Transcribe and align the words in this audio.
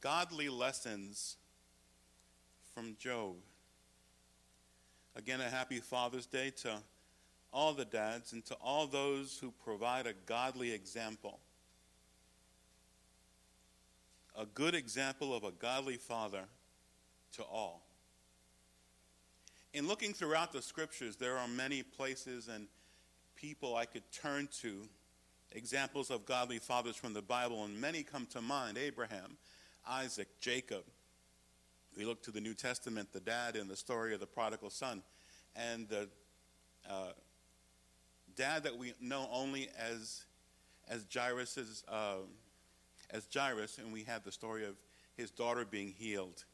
godly 0.00 0.48
lessons 0.48 1.36
from 2.74 2.96
Job. 2.98 3.36
Again, 5.16 5.40
a 5.40 5.50
happy 5.50 5.78
Father's 5.78 6.26
Day 6.26 6.50
to 6.62 6.78
all 7.52 7.72
the 7.72 7.84
dads 7.84 8.32
and 8.32 8.44
to 8.46 8.54
all 8.54 8.86
those 8.86 9.38
who 9.40 9.52
provide 9.64 10.06
a 10.06 10.14
godly 10.26 10.72
example. 10.72 11.40
A 14.38 14.46
good 14.46 14.74
example 14.74 15.34
of 15.34 15.44
a 15.44 15.50
godly 15.50 15.96
father 15.96 16.44
to 17.32 17.42
all. 17.42 17.82
In 19.72 19.86
looking 19.86 20.12
throughout 20.12 20.52
the 20.52 20.62
scriptures, 20.62 21.16
there 21.16 21.36
are 21.36 21.48
many 21.48 21.82
places 21.82 22.48
and 22.48 22.66
people 23.36 23.76
I 23.76 23.84
could 23.84 24.02
turn 24.12 24.48
to, 24.62 24.88
examples 25.52 26.10
of 26.10 26.24
godly 26.24 26.58
fathers 26.58 26.96
from 26.96 27.12
the 27.12 27.22
Bible, 27.22 27.64
and 27.64 27.80
many 27.80 28.02
come 28.02 28.26
to 28.26 28.40
mind 28.40 28.78
Abraham, 28.78 29.36
Isaac, 29.86 30.28
Jacob. 30.40 30.84
We 31.96 32.04
look 32.04 32.22
to 32.24 32.30
the 32.30 32.40
New 32.40 32.54
Testament, 32.54 33.12
the 33.12 33.20
dad 33.20 33.56
in 33.56 33.68
the 33.68 33.76
story 33.76 34.14
of 34.14 34.20
the 34.20 34.26
prodigal 34.26 34.70
son, 34.70 35.02
and 35.56 35.88
the 35.88 36.08
uh, 36.88 37.12
dad 38.36 38.62
that 38.64 38.76
we 38.76 38.94
know 39.00 39.28
only 39.32 39.68
as 39.78 40.24
as 40.88 41.06
Jairus's 41.12 41.84
uh, 41.88 42.16
as 43.10 43.26
Jairus, 43.32 43.78
and 43.78 43.92
we 43.92 44.04
have 44.04 44.24
the 44.24 44.32
story 44.32 44.64
of 44.64 44.76
his 45.16 45.30
daughter 45.30 45.64
being 45.64 45.92
healed. 45.96 46.44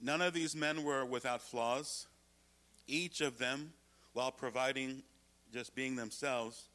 None 0.00 0.20
of 0.20 0.34
these 0.34 0.54
men 0.54 0.82
were 0.84 1.04
without 1.04 1.40
flaws. 1.40 2.06
Each 2.86 3.20
of 3.20 3.38
them, 3.38 3.72
while 4.12 4.30
providing 4.30 5.02
just 5.52 5.74
being 5.74 5.96
themselves 5.96 6.68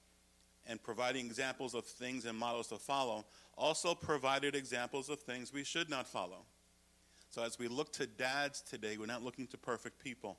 and 0.69 0.81
providing 0.81 1.25
examples 1.25 1.73
of 1.73 1.83
things 1.83 2.25
and 2.25 2.37
models 2.37 2.67
to 2.67 2.77
follow, 2.77 3.25
also 3.57 3.95
provided 3.95 4.55
examples 4.55 5.09
of 5.09 5.19
things 5.19 5.51
we 5.51 5.63
should 5.63 5.89
not 5.89 6.07
follow. 6.07 6.45
So 7.31 7.43
as 7.43 7.57
we 7.57 7.67
look 7.67 7.91
to 7.93 8.05
dads 8.05 8.61
today, 8.61 8.95
we're 8.97 9.07
not 9.07 9.23
looking 9.23 9.47
to 9.47 9.57
perfect 9.57 10.01
people. 10.01 10.37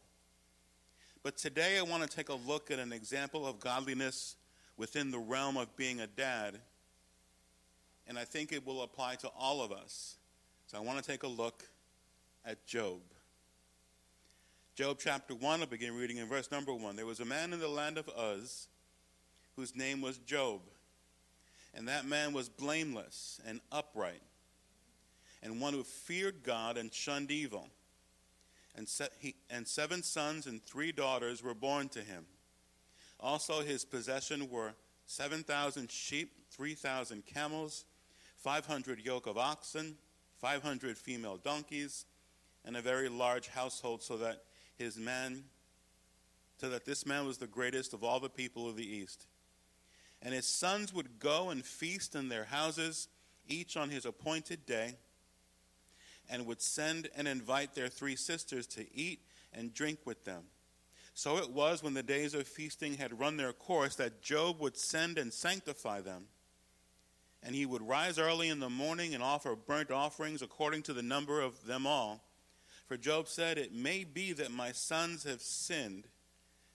But 1.24 1.36
today 1.36 1.78
I 1.78 1.82
want 1.82 2.04
to 2.04 2.08
take 2.08 2.28
a 2.28 2.34
look 2.34 2.70
at 2.70 2.78
an 2.78 2.92
example 2.92 3.46
of 3.46 3.58
godliness 3.58 4.36
within 4.76 5.10
the 5.10 5.18
realm 5.18 5.56
of 5.56 5.76
being 5.76 6.00
a 6.00 6.06
dad. 6.06 6.58
And 8.06 8.16
I 8.16 8.24
think 8.24 8.52
it 8.52 8.64
will 8.64 8.82
apply 8.82 9.16
to 9.16 9.28
all 9.36 9.62
of 9.62 9.72
us. 9.72 10.16
So 10.68 10.78
I 10.78 10.80
want 10.80 11.02
to 11.02 11.04
take 11.04 11.24
a 11.24 11.28
look 11.28 11.64
at 12.46 12.64
Job. 12.66 13.00
Job 14.76 14.98
chapter 15.00 15.34
1, 15.34 15.60
I'll 15.60 15.66
begin 15.66 15.96
reading 15.96 16.18
in 16.18 16.26
verse 16.26 16.50
number 16.52 16.72
1. 16.72 16.94
There 16.94 17.04
was 17.04 17.18
a 17.18 17.24
man 17.24 17.52
in 17.52 17.58
the 17.58 17.68
land 17.68 17.98
of 17.98 18.08
Uz 18.16 18.68
whose 19.60 19.76
name 19.76 20.00
was 20.00 20.16
Job. 20.16 20.62
And 21.74 21.86
that 21.86 22.06
man 22.06 22.32
was 22.32 22.48
blameless 22.48 23.40
and 23.46 23.60
upright, 23.70 24.22
and 25.42 25.60
one 25.60 25.74
who 25.74 25.84
feared 25.84 26.42
God 26.42 26.78
and 26.78 26.92
shunned 26.92 27.30
evil. 27.30 27.68
And, 28.74 28.88
se- 28.88 29.08
he, 29.18 29.34
and 29.50 29.68
seven 29.68 30.02
sons 30.02 30.46
and 30.46 30.62
three 30.62 30.92
daughters 30.92 31.42
were 31.42 31.54
born 31.54 31.90
to 31.90 32.00
him. 32.00 32.24
Also, 33.20 33.60
his 33.60 33.84
possession 33.84 34.48
were 34.50 34.72
7,000 35.06 35.90
sheep, 35.90 36.32
3,000 36.50 37.26
camels, 37.26 37.84
500 38.38 39.04
yoke 39.04 39.26
of 39.26 39.36
oxen, 39.36 39.96
500 40.40 40.96
female 40.96 41.36
donkeys, 41.36 42.06
and 42.64 42.76
a 42.76 42.80
very 42.80 43.10
large 43.10 43.48
household, 43.48 44.02
so 44.02 44.16
that 44.16 44.42
his 44.78 44.96
man, 44.96 45.44
so 46.58 46.70
that 46.70 46.86
this 46.86 47.04
man 47.04 47.26
was 47.26 47.36
the 47.36 47.46
greatest 47.46 47.92
of 47.92 48.02
all 48.02 48.20
the 48.20 48.30
people 48.30 48.66
of 48.68 48.76
the 48.76 48.88
east. 48.88 49.26
And 50.22 50.34
his 50.34 50.46
sons 50.46 50.92
would 50.92 51.18
go 51.18 51.50
and 51.50 51.64
feast 51.64 52.14
in 52.14 52.28
their 52.28 52.44
houses, 52.44 53.08
each 53.48 53.76
on 53.76 53.90
his 53.90 54.04
appointed 54.04 54.66
day, 54.66 54.96
and 56.28 56.46
would 56.46 56.60
send 56.60 57.08
and 57.16 57.26
invite 57.26 57.74
their 57.74 57.88
three 57.88 58.16
sisters 58.16 58.66
to 58.68 58.86
eat 58.94 59.20
and 59.52 59.74
drink 59.74 60.00
with 60.04 60.24
them. 60.24 60.44
So 61.14 61.38
it 61.38 61.50
was 61.50 61.82
when 61.82 61.94
the 61.94 62.02
days 62.02 62.34
of 62.34 62.46
feasting 62.46 62.94
had 62.94 63.18
run 63.18 63.36
their 63.36 63.52
course 63.52 63.96
that 63.96 64.22
Job 64.22 64.60
would 64.60 64.76
send 64.76 65.18
and 65.18 65.32
sanctify 65.32 66.00
them. 66.00 66.26
And 67.42 67.54
he 67.54 67.66
would 67.66 67.86
rise 67.86 68.18
early 68.18 68.48
in 68.48 68.60
the 68.60 68.70
morning 68.70 69.14
and 69.14 69.22
offer 69.22 69.56
burnt 69.56 69.90
offerings 69.90 70.42
according 70.42 70.82
to 70.84 70.92
the 70.92 71.02
number 71.02 71.40
of 71.40 71.66
them 71.66 71.86
all. 71.86 72.22
For 72.86 72.96
Job 72.96 73.28
said, 73.28 73.56
It 73.56 73.72
may 73.72 74.04
be 74.04 74.32
that 74.34 74.52
my 74.52 74.72
sons 74.72 75.24
have 75.24 75.40
sinned 75.40 76.06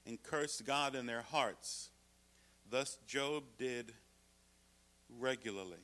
and 0.05 0.21
cursed 0.21 0.65
God 0.65 0.95
in 0.95 1.05
their 1.05 1.21
hearts. 1.21 1.89
Thus 2.69 2.97
Job 3.07 3.43
did 3.57 3.93
regularly. 5.19 5.77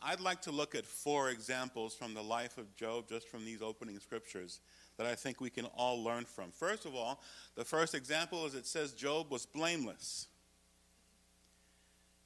I'd 0.00 0.20
like 0.20 0.42
to 0.42 0.52
look 0.52 0.74
at 0.74 0.86
four 0.86 1.30
examples 1.30 1.94
from 1.94 2.14
the 2.14 2.22
life 2.22 2.56
of 2.56 2.74
Job, 2.76 3.08
just 3.08 3.28
from 3.28 3.44
these 3.44 3.62
opening 3.62 3.98
scriptures, 3.98 4.60
that 4.96 5.06
I 5.06 5.14
think 5.14 5.40
we 5.40 5.50
can 5.50 5.64
all 5.64 6.02
learn 6.02 6.24
from. 6.24 6.50
First 6.52 6.84
of 6.86 6.94
all, 6.94 7.20
the 7.56 7.64
first 7.64 7.94
example 7.94 8.46
is 8.46 8.54
it 8.54 8.66
says 8.66 8.92
Job 8.92 9.30
was 9.30 9.44
blameless. 9.46 10.28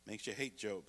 Makes 0.06 0.26
you 0.26 0.34
hate 0.34 0.58
Job. 0.58 0.82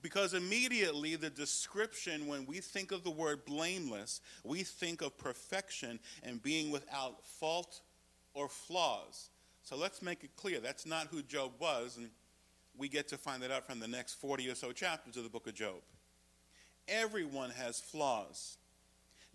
Because 0.00 0.34
immediately 0.34 1.16
the 1.16 1.30
description, 1.30 2.26
when 2.26 2.44
we 2.44 2.60
think 2.60 2.92
of 2.92 3.02
the 3.04 3.10
word 3.10 3.46
blameless, 3.46 4.20
we 4.44 4.62
think 4.62 5.00
of 5.00 5.16
perfection 5.16 5.98
and 6.22 6.42
being 6.42 6.70
without 6.70 7.24
fault 7.24 7.80
or 8.34 8.48
flaws. 8.48 9.30
So 9.62 9.76
let's 9.76 10.02
make 10.02 10.24
it 10.24 10.36
clear 10.36 10.60
that's 10.60 10.84
not 10.84 11.06
who 11.06 11.22
Job 11.22 11.52
was, 11.58 11.96
and 11.96 12.10
we 12.76 12.88
get 12.88 13.08
to 13.08 13.16
find 13.16 13.42
that 13.42 13.50
out 13.50 13.66
from 13.66 13.80
the 13.80 13.88
next 13.88 14.14
40 14.14 14.50
or 14.50 14.54
so 14.54 14.72
chapters 14.72 15.16
of 15.16 15.22
the 15.22 15.30
book 15.30 15.46
of 15.46 15.54
Job. 15.54 15.80
Everyone 16.86 17.50
has 17.50 17.80
flaws. 17.80 18.58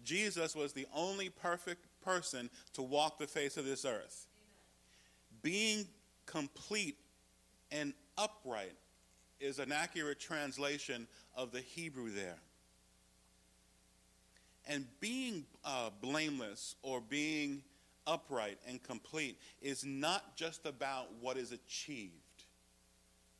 Jesus 0.03 0.55
was 0.55 0.73
the 0.73 0.85
only 0.93 1.29
perfect 1.29 1.85
person 2.01 2.49
to 2.73 2.81
walk 2.81 3.17
the 3.17 3.27
face 3.27 3.57
of 3.57 3.65
this 3.65 3.85
earth. 3.85 4.27
Amen. 4.37 5.41
Being 5.41 5.87
complete 6.25 6.97
and 7.71 7.93
upright 8.17 8.75
is 9.39 9.59
an 9.59 9.71
accurate 9.71 10.19
translation 10.19 11.07
of 11.35 11.51
the 11.51 11.61
Hebrew 11.61 12.11
there. 12.11 12.37
And 14.67 14.85
being 14.99 15.45
uh, 15.65 15.89
blameless 16.01 16.75
or 16.83 17.01
being 17.01 17.63
upright 18.09 18.57
and 18.67 18.81
complete 18.81 19.37
is 19.61 19.85
not 19.85 20.35
just 20.35 20.65
about 20.65 21.07
what 21.21 21.37
is 21.37 21.51
achieved. 21.51 22.13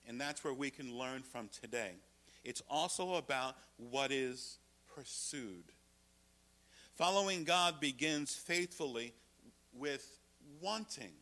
And 0.07 0.21
that's 0.21 0.43
where 0.43 0.53
we 0.53 0.69
can 0.69 0.97
learn 0.97 1.23
from 1.23 1.49
today. 1.61 1.93
It's 2.43 2.61
also 2.69 3.15
about 3.15 3.55
what 3.77 4.11
is 4.11 4.59
pursued. 4.95 5.65
Following 6.95 7.43
God 7.43 7.79
begins 7.79 8.35
faithfully 8.35 9.13
with 9.73 10.19
wanting 10.61 11.13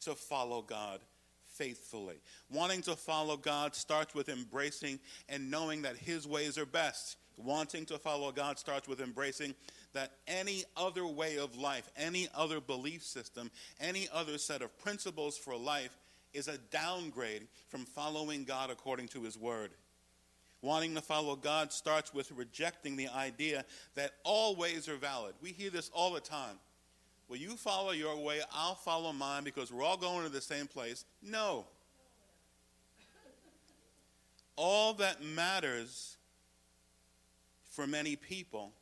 to 0.00 0.14
follow 0.14 0.62
God 0.62 1.00
faithfully. 1.54 2.16
Wanting 2.50 2.82
to 2.82 2.96
follow 2.96 3.36
God 3.36 3.74
starts 3.74 4.14
with 4.14 4.28
embracing 4.28 4.98
and 5.28 5.50
knowing 5.50 5.82
that 5.82 5.96
His 5.96 6.26
ways 6.26 6.58
are 6.58 6.66
best. 6.66 7.16
Wanting 7.36 7.86
to 7.86 7.98
follow 7.98 8.30
God 8.32 8.58
starts 8.58 8.86
with 8.86 9.00
embracing 9.00 9.54
that 9.94 10.12
any 10.28 10.64
other 10.76 11.06
way 11.06 11.38
of 11.38 11.56
life, 11.56 11.90
any 11.96 12.28
other 12.34 12.60
belief 12.60 13.02
system, 13.02 13.50
any 13.80 14.08
other 14.12 14.38
set 14.38 14.62
of 14.62 14.76
principles 14.78 15.38
for 15.38 15.56
life 15.56 15.96
is 16.32 16.48
a 16.48 16.58
downgrade 16.58 17.46
from 17.68 17.84
following 17.84 18.44
God 18.44 18.70
according 18.70 19.08
to 19.08 19.22
His 19.22 19.38
Word. 19.38 19.70
Wanting 20.60 20.94
to 20.94 21.00
follow 21.00 21.36
God 21.36 21.72
starts 21.72 22.12
with 22.12 22.32
rejecting 22.32 22.96
the 22.96 23.08
idea 23.08 23.64
that 23.94 24.12
all 24.24 24.56
ways 24.56 24.88
are 24.88 24.96
valid. 24.96 25.34
We 25.40 25.52
hear 25.52 25.70
this 25.70 25.90
all 25.94 26.12
the 26.12 26.20
time. 26.20 26.56
Well, 27.28 27.38
you 27.38 27.56
follow 27.56 27.92
your 27.92 28.16
way, 28.16 28.40
I'll 28.52 28.74
follow 28.74 29.12
mine 29.12 29.44
because 29.44 29.72
we're 29.72 29.84
all 29.84 29.96
going 29.96 30.24
to 30.24 30.28
the 30.28 30.40
same 30.40 30.66
place. 30.66 31.04
No. 31.22 31.66
All 34.56 34.94
that 34.94 35.22
matters 35.22 36.16
for 37.70 37.86
many 37.86 38.16
people 38.16 38.72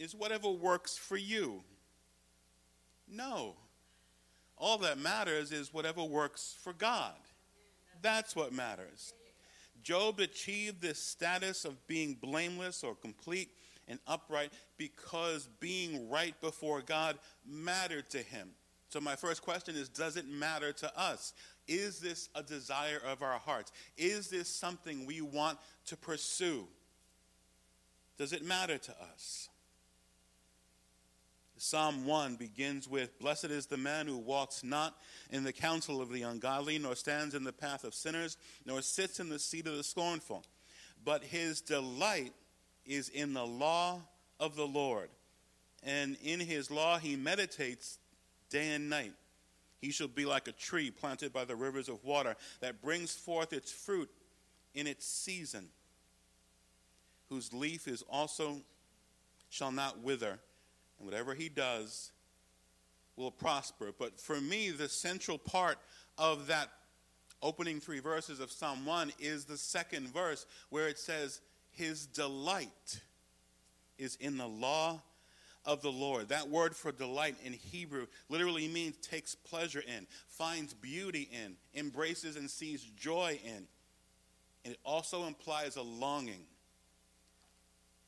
is 0.00 0.14
whatever 0.14 0.50
works 0.50 0.96
for 0.96 1.18
you. 1.18 1.62
No. 3.06 3.54
All 4.56 4.78
that 4.78 4.98
matters 4.98 5.52
is 5.52 5.74
whatever 5.74 6.02
works 6.02 6.56
for 6.62 6.72
God. 6.72 7.14
That's 8.00 8.34
what 8.34 8.52
matters. 8.52 9.12
Job 9.82 10.18
achieved 10.18 10.80
this 10.80 10.98
status 10.98 11.66
of 11.66 11.86
being 11.86 12.14
blameless 12.14 12.82
or 12.82 12.94
complete 12.94 13.50
and 13.88 13.98
upright 14.06 14.52
because 14.78 15.48
being 15.60 16.08
right 16.08 16.38
before 16.40 16.80
God 16.80 17.18
mattered 17.46 18.08
to 18.10 18.18
him. 18.18 18.50
So, 18.88 19.00
my 19.00 19.16
first 19.16 19.42
question 19.42 19.76
is 19.76 19.88
Does 19.88 20.16
it 20.16 20.26
matter 20.28 20.72
to 20.72 20.98
us? 20.98 21.34
Is 21.68 22.00
this 22.00 22.28
a 22.34 22.42
desire 22.42 23.00
of 23.06 23.22
our 23.22 23.38
hearts? 23.38 23.70
Is 23.96 24.28
this 24.28 24.48
something 24.48 25.06
we 25.06 25.20
want 25.20 25.58
to 25.86 25.96
pursue? 25.96 26.66
Does 28.18 28.32
it 28.32 28.44
matter 28.44 28.76
to 28.76 28.92
us? 29.14 29.48
Psalm 31.62 32.06
1 32.06 32.36
begins 32.36 32.88
with 32.88 33.18
Blessed 33.18 33.44
is 33.44 33.66
the 33.66 33.76
man 33.76 34.06
who 34.06 34.16
walks 34.16 34.64
not 34.64 34.96
in 35.30 35.44
the 35.44 35.52
counsel 35.52 36.00
of 36.00 36.10
the 36.10 36.22
ungodly, 36.22 36.78
nor 36.78 36.96
stands 36.96 37.34
in 37.34 37.44
the 37.44 37.52
path 37.52 37.84
of 37.84 37.92
sinners, 37.94 38.38
nor 38.64 38.80
sits 38.80 39.20
in 39.20 39.28
the 39.28 39.38
seat 39.38 39.66
of 39.66 39.76
the 39.76 39.82
scornful. 39.82 40.42
But 41.04 41.22
his 41.22 41.60
delight 41.60 42.32
is 42.86 43.10
in 43.10 43.34
the 43.34 43.44
law 43.44 44.00
of 44.40 44.56
the 44.56 44.66
Lord. 44.66 45.10
And 45.82 46.16
in 46.22 46.40
his 46.40 46.70
law 46.70 46.96
he 46.96 47.14
meditates 47.14 47.98
day 48.48 48.72
and 48.72 48.88
night. 48.88 49.12
He 49.82 49.90
shall 49.90 50.08
be 50.08 50.24
like 50.24 50.48
a 50.48 50.52
tree 50.52 50.90
planted 50.90 51.30
by 51.30 51.44
the 51.44 51.56
rivers 51.56 51.90
of 51.90 52.02
water 52.02 52.36
that 52.60 52.80
brings 52.80 53.14
forth 53.14 53.52
its 53.52 53.70
fruit 53.70 54.08
in 54.74 54.86
its 54.86 55.06
season, 55.06 55.68
whose 57.28 57.52
leaf 57.52 57.86
is 57.86 58.02
also 58.08 58.62
shall 59.50 59.72
not 59.72 59.98
wither, 59.98 60.38
and 61.00 61.08
whatever 61.08 61.34
he 61.34 61.48
does 61.48 62.12
will 63.16 63.30
prosper. 63.30 63.92
But 63.98 64.20
for 64.20 64.40
me, 64.40 64.70
the 64.70 64.88
central 64.88 65.38
part 65.38 65.78
of 66.16 66.46
that 66.46 66.70
opening 67.42 67.80
three 67.80 68.00
verses 68.00 68.38
of 68.38 68.52
Psalm 68.52 68.84
1 68.86 69.12
is 69.18 69.46
the 69.46 69.56
second 69.56 70.08
verse 70.12 70.46
where 70.68 70.88
it 70.88 70.98
says, 70.98 71.40
His 71.70 72.06
delight 72.06 73.00
is 73.98 74.16
in 74.16 74.36
the 74.36 74.46
law 74.46 75.02
of 75.64 75.82
the 75.82 75.92
Lord. 75.92 76.28
That 76.28 76.48
word 76.48 76.74
for 76.76 76.92
delight 76.92 77.36
in 77.44 77.52
Hebrew 77.52 78.06
literally 78.28 78.68
means 78.68 78.96
takes 78.96 79.34
pleasure 79.34 79.82
in, 79.86 80.06
finds 80.28 80.74
beauty 80.74 81.28
in, 81.32 81.56
embraces 81.74 82.36
and 82.36 82.50
sees 82.50 82.82
joy 82.82 83.38
in. 83.44 83.66
And 84.64 84.74
it 84.74 84.78
also 84.84 85.26
implies 85.26 85.76
a 85.76 85.82
longing. 85.82 86.44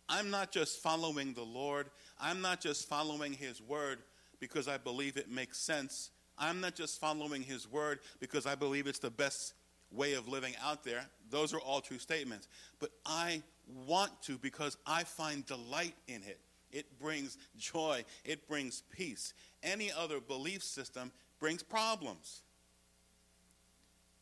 I'm 0.08 0.30
not 0.30 0.52
just 0.52 0.82
following 0.82 1.34
the 1.34 1.42
Lord, 1.42 1.90
I'm 2.20 2.40
not 2.40 2.60
just 2.60 2.88
following 2.88 3.32
His 3.32 3.60
word 3.60 3.98
because 4.40 4.68
I 4.68 4.76
believe 4.76 5.16
it 5.16 5.30
makes 5.30 5.58
sense. 5.58 6.10
I'm 6.38 6.60
not 6.60 6.74
just 6.74 7.00
following 7.00 7.42
His 7.42 7.70
word 7.70 8.00
because 8.20 8.46
I 8.46 8.54
believe 8.54 8.86
it's 8.86 8.98
the 8.98 9.10
best 9.10 9.54
way 9.90 10.14
of 10.14 10.28
living 10.28 10.54
out 10.62 10.84
there. 10.84 11.04
Those 11.30 11.54
are 11.54 11.60
all 11.60 11.80
true 11.80 11.98
statements. 11.98 12.48
But 12.78 12.90
I 13.06 13.42
want 13.86 14.10
to 14.22 14.38
because 14.38 14.76
I 14.86 15.04
find 15.04 15.46
delight 15.46 15.94
in 16.08 16.22
it. 16.22 16.40
It 16.70 16.98
brings 16.98 17.36
joy, 17.56 18.04
it 18.24 18.48
brings 18.48 18.82
peace. 18.90 19.34
Any 19.62 19.92
other 19.92 20.20
belief 20.20 20.62
system 20.62 21.12
brings 21.38 21.62
problems. 21.62 22.42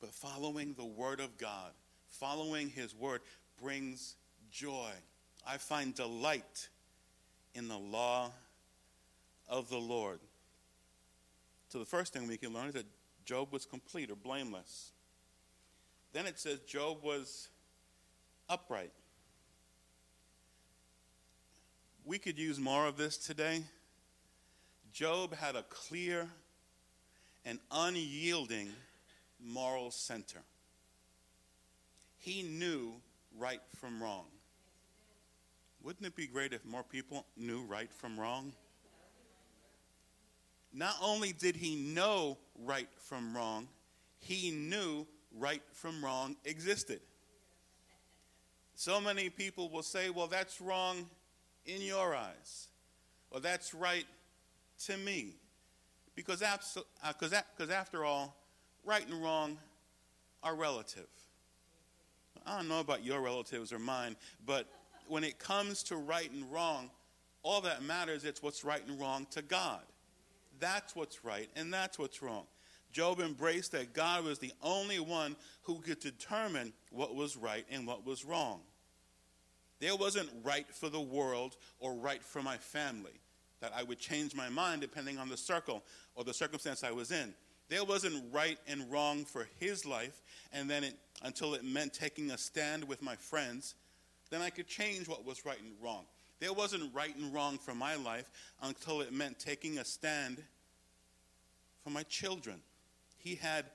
But 0.01 0.13
following 0.13 0.75
the 0.75 0.85
Word 0.85 1.21
of 1.21 1.39
God, 1.39 1.73
following 2.09 2.69
His 2.69 2.95
Word, 2.95 3.21
brings 3.63 4.17
joy. 4.51 4.91
I 5.51 5.57
find 5.57 5.95
delight 5.95 6.69
in 7.55 7.69
the 7.69 7.79
law 7.79 8.31
of 9.49 9.69
the 9.69 9.79
Lord. 9.79 10.21
So, 11.69 11.79
the 11.79 11.85
first 11.85 12.13
thing 12.13 12.29
we 12.29 12.37
can 12.37 12.53
learn 12.53 12.69
is 12.69 12.75
that 12.75 12.87
Job 13.25 13.53
was 13.53 13.65
complete 13.67 14.11
or 14.11 14.17
blameless. 14.17 14.93
Then 16.13 16.27
it 16.27 16.39
says 16.39 16.61
Job 16.61 17.03
was 17.03 17.49
upright 18.49 18.93
we 22.05 22.19
could 22.19 22.39
use 22.39 22.59
more 22.59 22.87
of 22.87 22.97
this 22.97 23.17
today. 23.17 23.63
Job 24.93 25.35
had 25.35 25.55
a 25.55 25.63
clear 25.63 26.29
and 27.45 27.59
unyielding 27.71 28.69
moral 29.41 29.91
center. 29.91 30.41
He 32.19 32.43
knew 32.43 32.95
right 33.39 33.61
from 33.81 34.03
wrong. 34.03 34.27
Wouldn't 35.83 36.07
it 36.07 36.15
be 36.15 36.27
great 36.27 36.53
if 36.53 36.65
more 36.65 36.83
people 36.83 37.27
knew 37.37 37.63
right 37.63 37.93
from 37.93 38.19
wrong? 38.21 38.53
Not 40.73 40.95
only 41.03 41.33
did 41.33 41.57
he 41.57 41.75
know 41.75 42.39
right 42.65 42.89
from 42.97 43.35
wrong, 43.35 43.69
he 44.19 44.51
knew 44.51 45.07
right 45.37 45.63
from 45.73 46.05
wrong 46.05 46.37
existed. 46.45 47.01
So 48.75 49.01
many 49.01 49.31
people 49.31 49.69
will 49.69 49.83
say, 49.83 50.11
well, 50.11 50.27
that's 50.27 50.61
wrong 50.61 51.09
in 51.67 51.81
your 51.81 52.15
eyes. 52.15 52.69
or 53.31 53.41
that's 53.41 53.75
right 53.75 54.07
to 54.87 54.97
me. 54.97 55.35
Because, 56.15 56.43
uh, 56.43 56.57
cause, 57.19 57.35
cause 57.59 57.71
after 57.71 58.05
all, 58.05 58.37
right 58.85 59.07
and 59.07 59.23
wrong 59.23 59.59
are 60.43 60.55
relative. 60.55 61.09
I 62.47 62.57
don't 62.57 62.69
know 62.69 62.81
about 62.81 63.05
your 63.05 63.21
relatives 63.21 63.73
or 63.73 63.79
mine, 63.79 64.17
but 64.45 64.67
when 65.11 65.25
it 65.25 65.39
comes 65.39 65.83
to 65.85 65.97
right 65.97 66.31
and 66.31 66.51
wrong, 66.51 66.91
all 67.43 67.61
that 67.63 67.83
matters 67.83 68.25
is 68.25 68.43
what's 68.43 68.65
right 68.65 68.87
and 68.87 69.01
wrong 69.01 69.27
to 69.31 69.43
God. 69.43 69.81
That's 70.59 70.95
what's 70.95 71.25
right 71.25 71.49
and 71.57 71.73
that's 71.73 71.99
what's 71.99 72.23
wrong. 72.23 72.45
Job 72.93 73.21
embraced 73.21 73.73
that 73.73 73.93
God 73.95 74.25
was 74.25 74.39
the 74.39 74.53
only 74.63 74.99
one 74.99 75.37
who 75.63 75.81
could 75.81 76.01
determine 76.01 76.73
what 76.91 77.15
was 77.15 77.37
right 77.37 77.65
and 77.71 77.87
what 77.87 78.05
was 78.05 78.25
wrong. 78.25 78.61
There 79.81 79.97
wasn't 79.97 80.29
right 80.43 80.67
for 80.75 80.89
the 80.89 81.01
world 81.01 81.57
or 81.79 81.95
right 81.95 82.23
for 82.23 82.43
my 82.43 82.57
family. 82.57 83.21
That 83.61 83.73
I 83.77 83.83
would 83.83 83.99
change 83.99 84.35
my 84.35 84.49
mind 84.49 84.81
depending 84.81 85.19
on 85.19 85.29
the 85.29 85.37
circle 85.37 85.83
or 86.15 86.25
the 86.25 86.35
circumstance 86.35 86.83
I 86.83 86.91
was 86.93 87.11
in. 87.11 87.35
There 87.69 87.85
wasn't 87.85 88.25
right 88.33 88.59
and 88.67 88.91
wrong 88.91 89.25
for 89.25 89.47
his 89.61 89.87
life, 89.87 90.23
and 90.53 90.69
then 90.69 90.83
it, 90.83 90.97
until 91.23 91.55
it 91.55 91.65
meant 91.65 91.95
taking 91.95 92.33
a 92.33 92.39
stand 92.39 92.83
with 92.83 93.01
my 93.01 93.15
friends, 93.15 93.77
then 94.31 94.41
I 94.41 94.51
could 94.51 94.67
change 94.67 95.09
what 95.09 95.25
was 95.25 95.45
right 95.45 95.61
and 95.61 95.73
wrong. 95.83 96.05
There 96.41 96.53
wasn't 96.53 96.95
right 96.95 97.15
and 97.15 97.35
wrong 97.35 97.59
for 97.59 97.75
my 97.75 97.97
life 97.97 98.31
until 98.63 99.03
it 99.03 99.13
meant 99.13 99.39
taking 99.39 99.79
a 99.79 99.85
stand 99.85 100.43
for 101.85 101.91
my 101.91 102.03
children. 102.05 102.61
He 103.19 103.35
had 103.35 103.67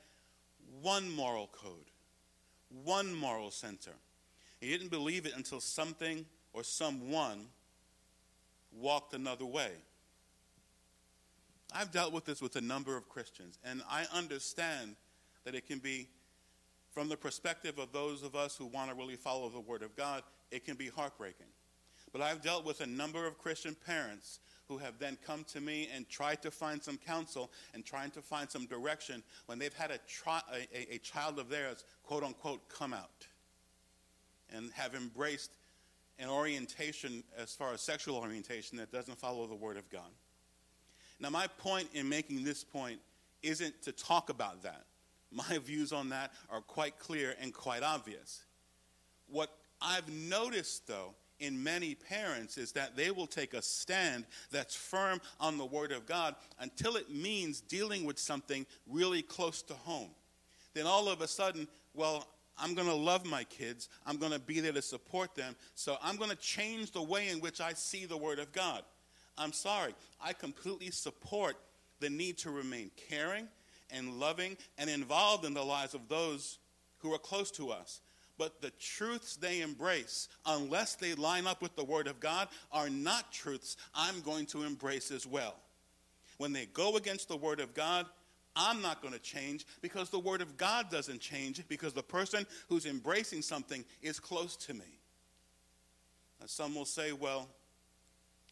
one 0.81 1.11
moral 1.11 1.47
code, 1.47 1.91
one 2.83 3.13
moral 3.13 3.51
center. 3.51 3.91
He 4.59 4.69
didn't 4.69 4.89
believe 4.89 5.25
it 5.25 5.35
until 5.35 5.59
something 5.59 6.25
or 6.53 6.63
someone 6.63 7.47
walked 8.71 9.13
another 9.13 9.45
way. 9.45 9.71
I've 11.73 11.91
dealt 11.91 12.13
with 12.13 12.25
this 12.25 12.41
with 12.41 12.55
a 12.55 12.61
number 12.61 12.95
of 12.95 13.09
Christians, 13.09 13.59
and 13.63 13.81
I 13.89 14.05
understand 14.13 14.95
that 15.43 15.55
it 15.55 15.67
can 15.67 15.79
be, 15.79 16.07
from 16.95 17.09
the 17.09 17.17
perspective 17.17 17.77
of 17.77 17.91
those 17.91 18.23
of 18.23 18.35
us 18.35 18.55
who 18.55 18.65
want 18.65 18.89
to 18.89 18.95
really 18.95 19.17
follow 19.17 19.49
the 19.49 19.59
Word 19.59 19.83
of 19.83 19.97
God, 19.97 20.23
it 20.49 20.63
can 20.63 20.75
be 20.75 20.87
heartbreaking. 20.87 21.47
But 22.13 22.21
I've 22.21 22.41
dealt 22.41 22.65
with 22.65 22.79
a 22.79 22.85
number 22.85 23.27
of 23.27 23.37
Christian 23.37 23.75
parents 23.85 24.39
who 24.69 24.77
have 24.77 24.97
then 24.97 25.17
come 25.27 25.43
to 25.49 25.59
me 25.59 25.89
and 25.93 26.07
tried 26.07 26.41
to 26.43 26.49
find 26.49 26.81
some 26.81 26.97
counsel 26.97 27.51
and 27.73 27.85
trying 27.85 28.11
to 28.11 28.21
find 28.21 28.49
some 28.49 28.65
direction 28.65 29.21
when 29.47 29.59
they've 29.59 29.73
had 29.73 29.91
a, 29.91 29.99
tri- 30.07 30.41
a, 30.73 30.95
a 30.95 30.97
child 30.99 31.37
of 31.37 31.49
theirs, 31.49 31.83
quote 32.03 32.23
unquote, 32.23 32.69
come 32.69 32.93
out 32.93 33.27
and 34.55 34.71
have 34.71 34.95
embraced 34.95 35.51
an 36.17 36.29
orientation 36.29 37.25
as 37.37 37.53
far 37.53 37.73
as 37.73 37.81
sexual 37.81 38.15
orientation 38.15 38.77
that 38.77 38.93
doesn't 38.93 39.19
follow 39.19 39.45
the 39.47 39.55
Word 39.55 39.75
of 39.75 39.89
God. 39.89 40.09
Now, 41.19 41.29
my 41.29 41.47
point 41.57 41.89
in 41.93 42.07
making 42.07 42.45
this 42.45 42.63
point 42.63 43.01
isn't 43.43 43.81
to 43.81 43.91
talk 43.91 44.29
about 44.29 44.63
that. 44.63 44.85
My 45.35 45.57
views 45.63 45.91
on 45.91 46.09
that 46.09 46.31
are 46.49 46.61
quite 46.61 46.97
clear 46.97 47.35
and 47.39 47.53
quite 47.53 47.83
obvious. 47.83 48.43
What 49.27 49.49
I've 49.81 50.09
noticed, 50.09 50.87
though, 50.87 51.13
in 51.39 51.61
many 51.61 51.95
parents 51.95 52.57
is 52.57 52.71
that 52.71 52.95
they 52.95 53.11
will 53.11 53.27
take 53.27 53.53
a 53.53 53.61
stand 53.61 54.25
that's 54.51 54.75
firm 54.75 55.19
on 55.39 55.57
the 55.57 55.65
Word 55.65 55.91
of 55.91 56.05
God 56.05 56.35
until 56.59 56.95
it 56.95 57.09
means 57.09 57.59
dealing 57.59 58.05
with 58.05 58.17
something 58.17 58.65
really 58.87 59.21
close 59.21 59.61
to 59.63 59.73
home. 59.73 60.11
Then 60.73 60.85
all 60.85 61.09
of 61.09 61.21
a 61.21 61.27
sudden, 61.27 61.67
well, 61.93 62.27
I'm 62.57 62.73
going 62.73 62.87
to 62.87 62.95
love 62.95 63.25
my 63.25 63.43
kids. 63.43 63.89
I'm 64.05 64.17
going 64.17 64.31
to 64.31 64.39
be 64.39 64.61
there 64.61 64.71
to 64.71 64.81
support 64.81 65.35
them. 65.35 65.55
So 65.75 65.97
I'm 66.01 66.15
going 66.15 66.29
to 66.29 66.37
change 66.37 66.91
the 66.91 67.01
way 67.01 67.27
in 67.27 67.41
which 67.41 67.59
I 67.59 67.73
see 67.73 68.05
the 68.05 68.17
Word 68.17 68.39
of 68.39 68.53
God. 68.53 68.83
I'm 69.37 69.51
sorry. 69.51 69.93
I 70.21 70.31
completely 70.31 70.91
support 70.91 71.57
the 71.99 72.09
need 72.09 72.37
to 72.39 72.51
remain 72.51 72.91
caring 73.09 73.49
and 73.91 74.19
loving 74.19 74.57
and 74.77 74.89
involved 74.89 75.45
in 75.45 75.53
the 75.53 75.63
lives 75.63 75.93
of 75.93 76.07
those 76.07 76.59
who 76.99 77.13
are 77.13 77.19
close 77.19 77.51
to 77.51 77.71
us. 77.71 78.01
But 78.37 78.61
the 78.61 78.71
truths 78.71 79.37
they 79.37 79.61
embrace, 79.61 80.27
unless 80.45 80.95
they 80.95 81.15
line 81.15 81.47
up 81.47 81.61
with 81.61 81.75
the 81.75 81.85
Word 81.85 82.07
of 82.07 82.19
God, 82.19 82.49
are 82.71 82.89
not 82.89 83.31
truths 83.31 83.77
I'm 83.93 84.21
going 84.21 84.45
to 84.47 84.63
embrace 84.63 85.09
as 85.11 85.25
well. 85.25 85.55
When 86.37 86.51
they 86.51 86.65
go 86.65 86.97
against 86.97 87.29
the 87.29 87.37
Word 87.37 87.61
of 87.61 87.73
God, 87.73 88.05
I'm 88.55 88.81
not 88.81 89.01
going 89.01 89.13
to 89.13 89.19
change 89.19 89.65
because 89.81 90.09
the 90.09 90.19
Word 90.19 90.41
of 90.41 90.57
God 90.57 90.89
doesn't 90.89 91.19
change 91.19 91.61
because 91.67 91.93
the 91.93 92.03
person 92.03 92.45
who's 92.67 92.85
embracing 92.85 93.41
something 93.41 93.85
is 94.01 94.19
close 94.19 94.55
to 94.57 94.73
me. 94.73 94.99
Now, 96.39 96.47
some 96.47 96.75
will 96.75 96.85
say, 96.85 97.13
well, 97.13 97.47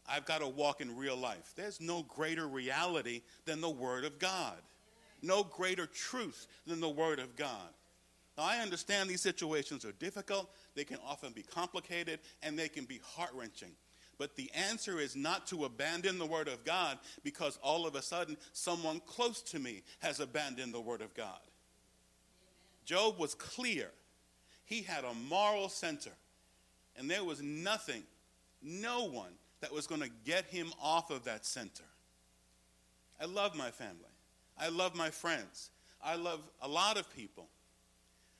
I've 0.07 0.25
got 0.25 0.39
to 0.39 0.47
walk 0.47 0.81
in 0.81 0.97
real 0.97 1.15
life. 1.15 1.53
There's 1.55 1.79
no 1.79 2.03
greater 2.03 2.47
reality 2.47 3.21
than 3.45 3.61
the 3.61 3.69
Word 3.69 4.03
of 4.03 4.19
God, 4.19 4.57
no 5.23 5.43
greater 5.43 5.85
truth 5.85 6.47
than 6.67 6.79
the 6.79 6.89
Word 6.89 7.19
of 7.19 7.35
God. 7.35 7.69
Now, 8.37 8.43
I 8.43 8.57
understand 8.57 9.09
these 9.09 9.21
situations 9.21 9.85
are 9.85 9.91
difficult, 9.93 10.49
they 10.75 10.83
can 10.83 10.97
often 11.05 11.33
be 11.33 11.43
complicated, 11.43 12.19
and 12.41 12.57
they 12.57 12.69
can 12.69 12.85
be 12.85 12.99
heart 13.03 13.31
wrenching. 13.33 13.71
But 14.17 14.35
the 14.35 14.51
answer 14.53 14.99
is 14.99 15.15
not 15.15 15.47
to 15.47 15.65
abandon 15.65 16.19
the 16.19 16.25
Word 16.25 16.47
of 16.47 16.63
God 16.63 16.99
because 17.23 17.57
all 17.63 17.87
of 17.87 17.95
a 17.95 18.01
sudden 18.01 18.37
someone 18.51 19.01
close 19.05 19.41
to 19.43 19.59
me 19.59 19.81
has 19.99 20.19
abandoned 20.19 20.73
the 20.73 20.81
Word 20.81 21.01
of 21.01 21.13
God. 21.13 21.39
Job 22.85 23.17
was 23.17 23.33
clear. 23.33 23.89
He 24.65 24.81
had 24.81 25.03
a 25.03 25.13
moral 25.13 25.69
center, 25.69 26.11
and 26.95 27.09
there 27.09 27.23
was 27.23 27.41
nothing, 27.41 28.03
no 28.61 29.05
one 29.05 29.33
that 29.61 29.73
was 29.73 29.87
going 29.87 30.01
to 30.01 30.09
get 30.25 30.45
him 30.45 30.71
off 30.81 31.09
of 31.09 31.25
that 31.25 31.45
center. 31.45 31.83
I 33.19 33.25
love 33.25 33.55
my 33.55 33.71
family. 33.71 34.12
I 34.57 34.69
love 34.69 34.95
my 34.95 35.09
friends. 35.09 35.71
I 36.03 36.15
love 36.15 36.41
a 36.61 36.67
lot 36.67 36.97
of 36.97 37.13
people. 37.15 37.47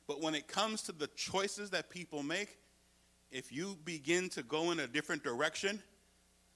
But 0.08 0.22
when 0.22 0.36
it 0.36 0.48
comes 0.48 0.84
to 0.84 0.92
the 0.92 1.08
choices 1.08 1.70
that 1.72 1.90
people 1.90 2.24
make, 2.24 2.58
if 3.32 3.52
you 3.52 3.78
begin 3.84 4.30
to 4.30 4.44
go 4.44 4.72
in 4.72 4.80
a 4.80 4.88
different 4.88 5.24
direction, 5.24 5.82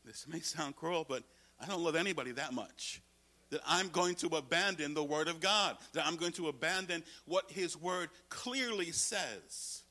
this 0.05 0.27
may 0.27 0.39
sound 0.39 0.75
cruel, 0.75 1.05
but 1.07 1.23
I 1.59 1.65
don't 1.65 1.81
love 1.81 1.95
anybody 1.95 2.31
that 2.33 2.53
much. 2.53 3.01
That 3.49 3.61
I'm 3.65 3.87
going 3.87 4.15
to 4.15 4.27
abandon 4.35 4.93
the 4.93 5.03
Word 5.03 5.29
of 5.29 5.39
God, 5.39 5.77
that 5.93 6.05
I'm 6.05 6.17
going 6.17 6.33
to 6.33 6.49
abandon 6.49 7.03
what 7.25 7.49
His 7.49 7.77
Word 7.77 8.09
clearly 8.29 8.91
says. 8.91 9.83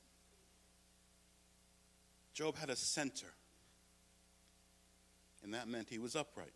Job 2.34 2.54
had 2.56 2.68
a 2.68 2.76
center, 2.76 3.32
and 5.42 5.54
that 5.54 5.68
meant 5.68 5.88
he 5.88 5.98
was 5.98 6.14
upright. 6.14 6.52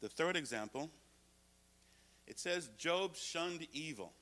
The 0.00 0.08
third 0.08 0.36
example, 0.36 0.90
it 2.26 2.38
says 2.38 2.68
Job 2.78 3.16
shunned 3.16 3.66
evil. 3.72 4.12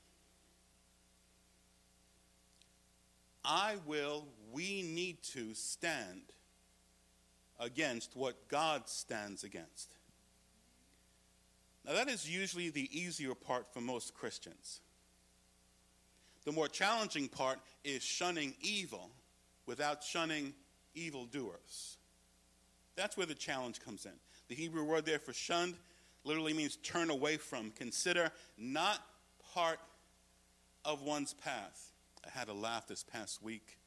I 3.44 3.76
will, 3.86 4.26
we 4.52 4.82
need 4.82 5.22
to 5.34 5.52
stand 5.54 6.22
against 7.60 8.16
what 8.16 8.48
God 8.48 8.88
stands 8.88 9.44
against. 9.44 9.94
Now, 11.84 11.92
that 11.92 12.08
is 12.08 12.28
usually 12.28 12.70
the 12.70 12.88
easier 12.98 13.34
part 13.34 13.72
for 13.72 13.80
most 13.80 14.14
Christians. 14.14 14.80
The 16.44 16.52
more 16.52 16.68
challenging 16.68 17.28
part 17.28 17.58
is 17.84 18.02
shunning 18.02 18.54
evil 18.62 19.10
without 19.66 20.02
shunning 20.02 20.54
evildoers. 20.94 21.98
That's 22.96 23.16
where 23.16 23.26
the 23.26 23.34
challenge 23.34 23.80
comes 23.80 24.06
in. 24.06 24.12
The 24.48 24.54
Hebrew 24.54 24.84
word 24.84 25.06
there 25.06 25.18
for 25.18 25.32
shunned 25.32 25.74
literally 26.24 26.52
means 26.52 26.76
turn 26.76 27.10
away 27.10 27.36
from, 27.36 27.70
consider 27.70 28.30
not 28.58 28.98
part 29.54 29.78
of 30.84 31.02
one's 31.02 31.34
path. 31.34 31.92
I 32.26 32.30
had 32.30 32.48
a 32.48 32.54
laugh 32.54 32.86
this 32.86 33.02
past 33.02 33.42
week. 33.42 33.78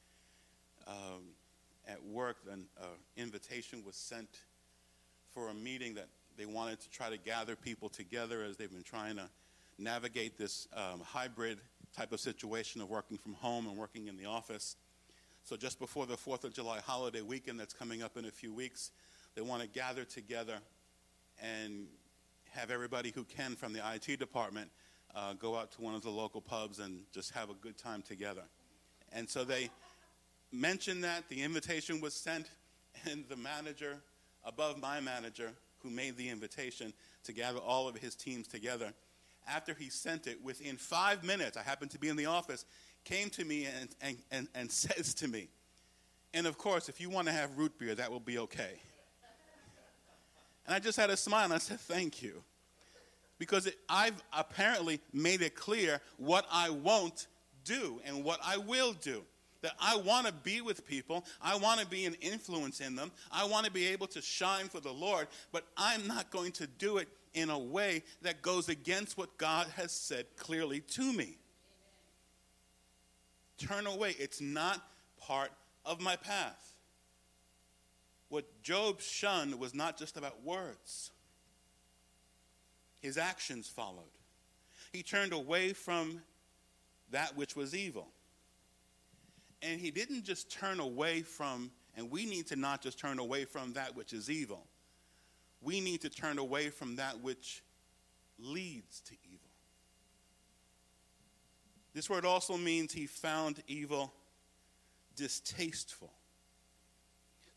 Um, 0.88 1.34
at 1.88 2.04
work, 2.04 2.38
an 2.52 2.66
uh, 2.82 2.86
invitation 3.16 3.84
was 3.86 3.96
sent 3.96 4.30
for 5.34 5.50
a 5.50 5.54
meeting 5.54 5.94
that 5.96 6.08
they 6.38 6.46
wanted 6.46 6.80
to 6.82 6.90
try 6.90 7.10
to 7.10 7.18
gather 7.18 7.56
people 7.56 7.90
together 7.90 8.44
as 8.44 8.58
they've 8.58 8.72
been 8.72 8.84
trying 8.84 9.16
to 9.16 9.30
navigate 9.78 10.38
this 10.38 10.68
um, 10.76 11.02
hybrid 11.02 11.60
type 11.96 12.12
of 12.12 12.20
situation 12.20 12.82
of 12.82 12.90
working 12.90 13.18
from 13.18 13.34
home 13.34 13.68
and 13.68 13.78
working 13.78 14.08
in 14.08 14.18
the 14.18 14.26
office. 14.26 14.76
So, 15.44 15.56
just 15.56 15.80
before 15.80 16.06
the 16.06 16.16
4th 16.18 16.44
of 16.44 16.54
July 16.54 16.80
holiday 16.80 17.22
weekend 17.22 17.60
that's 17.60 17.74
coming 17.74 18.04
up 18.04 18.18
in 18.18 18.26
a 18.26 18.32
few 18.32 18.54
weeks, 18.54 18.92
they 19.38 19.44
want 19.44 19.62
to 19.62 19.68
gather 19.68 20.04
together 20.04 20.56
and 21.40 21.86
have 22.50 22.72
everybody 22.72 23.12
who 23.14 23.24
can 23.24 23.56
from 23.56 23.72
the 23.72 23.82
IT 23.94 24.18
department 24.18 24.72
uh, 25.14 25.34
go 25.34 25.56
out 25.56 25.72
to 25.74 25.82
one 25.84 25.94
of 25.94 26.02
the 26.02 26.10
local 26.10 26.42
pubs 26.42 26.80
and 26.80 27.02
just 27.14 27.32
have 27.32 27.52
a 27.52 27.54
good 27.54 27.78
time 27.78 28.02
together. 28.02 28.42
And 29.14 29.30
so 29.30 29.44
they 29.44 29.70
mentioned 30.52 31.04
that, 31.04 31.30
the 31.30 31.44
invitation 31.44 32.02
was 32.02 32.16
sent, 32.16 32.50
and 33.06 33.26
the 33.30 33.36
manager 33.36 34.00
above 34.44 34.82
my 34.82 35.00
manager, 35.00 35.52
who 35.84 35.92
made 35.92 36.18
the 36.18 36.30
invitation 36.30 36.92
to 37.24 37.32
gather 37.32 37.60
all 37.60 37.88
of 37.88 37.96
his 37.96 38.16
teams 38.16 38.48
together, 38.48 38.92
after 39.48 39.76
he 39.76 39.92
sent 39.92 40.26
it, 40.26 40.44
within 40.44 40.78
five 40.78 41.24
minutes, 41.24 41.58
I 41.58 41.62
happened 41.62 41.92
to 41.92 42.00
be 42.00 42.10
in 42.10 42.16
the 42.16 42.26
office, 42.26 42.66
came 43.04 43.30
to 43.32 43.46
me 43.46 43.66
and, 43.66 43.90
and, 44.02 44.18
and, 44.32 44.48
and 44.56 44.72
says 44.72 45.14
to 45.14 45.28
me, 45.28 45.50
and 46.34 46.48
of 46.48 46.58
course, 46.58 46.90
if 46.90 47.00
you 47.00 47.12
want 47.12 47.28
to 47.28 47.34
have 47.34 47.56
root 47.56 47.78
beer, 47.78 47.94
that 47.94 48.12
will 48.12 48.20
be 48.20 48.40
okay. 48.40 48.80
And 50.68 50.76
I 50.76 50.80
just 50.80 51.00
had 51.00 51.10
a 51.10 51.18
smile 51.18 51.46
and 51.46 51.54
I 51.54 51.58
said, 51.58 51.80
Thank 51.80 52.22
you 52.22 52.44
because 53.40 53.68
it, 53.68 53.78
I've 53.90 54.22
apparently 54.34 55.00
made 55.14 55.42
it 55.42 55.56
clear 55.56 56.02
what 56.18 56.46
I 56.52 56.70
won't 56.70 57.28
do 57.64 58.02
and 58.06 58.24
what 58.24 58.40
I 58.44 58.58
will 58.58 58.94
do. 58.94 59.24
That 59.62 59.74
I 59.80 59.98
want 59.98 60.28
to 60.28 60.34
be 60.34 60.62
with 60.62 60.88
people, 60.88 61.26
I 61.42 61.58
want 61.58 61.80
to 61.80 61.88
be 61.88 62.06
an 62.06 62.14
influence 62.22 62.80
in 62.80 62.96
them, 62.96 63.12
I 63.32 63.46
want 63.46 63.66
to 63.66 63.72
be 63.72 63.88
able 63.88 64.06
to 64.08 64.22
shine 64.22 64.68
for 64.68 64.80
the 64.80 64.92
Lord, 64.92 65.28
but 65.52 65.66
I'm 65.76 66.08
not 66.08 66.30
going 66.30 66.52
to 66.54 66.68
do 66.68 66.98
it 66.98 67.08
in 67.34 67.50
a 67.50 67.58
way 67.58 68.04
that 68.22 68.44
goes 68.44 68.70
against 68.70 69.18
what 69.18 69.36
God 69.38 69.68
has 69.76 69.92
said 69.92 70.26
clearly 70.38 70.82
to 70.82 71.12
me. 71.12 71.38
Amen. 73.64 73.68
Turn 73.68 73.88
away. 73.88 74.16
It's 74.20 74.42
not 74.42 74.82
part 75.20 75.52
of 75.86 76.00
my 76.00 76.16
path. 76.16 76.77
What 78.30 78.62
Job 78.62 79.02
shunned 79.02 79.58
was 79.60 79.74
not 79.74 79.98
just 79.98 80.18
about 80.18 80.44
words 80.44 81.12
his 83.02 83.18
actions 83.18 83.68
followed. 83.68 84.04
He 84.92 85.04
turned 85.04 85.34
away 85.34 85.74
from 85.74 86.22
that 87.12 87.36
which 87.38 87.56
was 87.56 87.76
evil. 87.76 88.08
And 89.62 89.80
he 89.80 89.92
didn't 89.92 90.24
just 90.24 90.52
turn 90.52 90.80
away 90.80 91.22
from, 91.22 91.72
and 91.96 92.12
we 92.12 92.26
need 92.26 92.48
to 92.48 92.56
not 92.56 92.82
just 92.82 93.00
turn 93.00 93.20
away 93.20 93.46
from 93.46 93.74
that 93.74 93.96
which 93.96 94.14
is 94.14 94.30
evil. 94.30 94.66
We 95.62 95.82
need 95.82 96.02
to 96.02 96.10
turn 96.10 96.38
away 96.38 96.70
from 96.70 96.98
that 96.98 97.22
which 97.22 97.64
leads 98.38 99.02
to 99.02 99.14
evil. 99.24 99.40
This 101.94 102.10
word 102.10 102.26
also 102.26 102.58
means 102.58 102.94
he 102.94 103.08
found 103.08 103.64
evil 103.68 104.14
distasteful. 105.16 106.12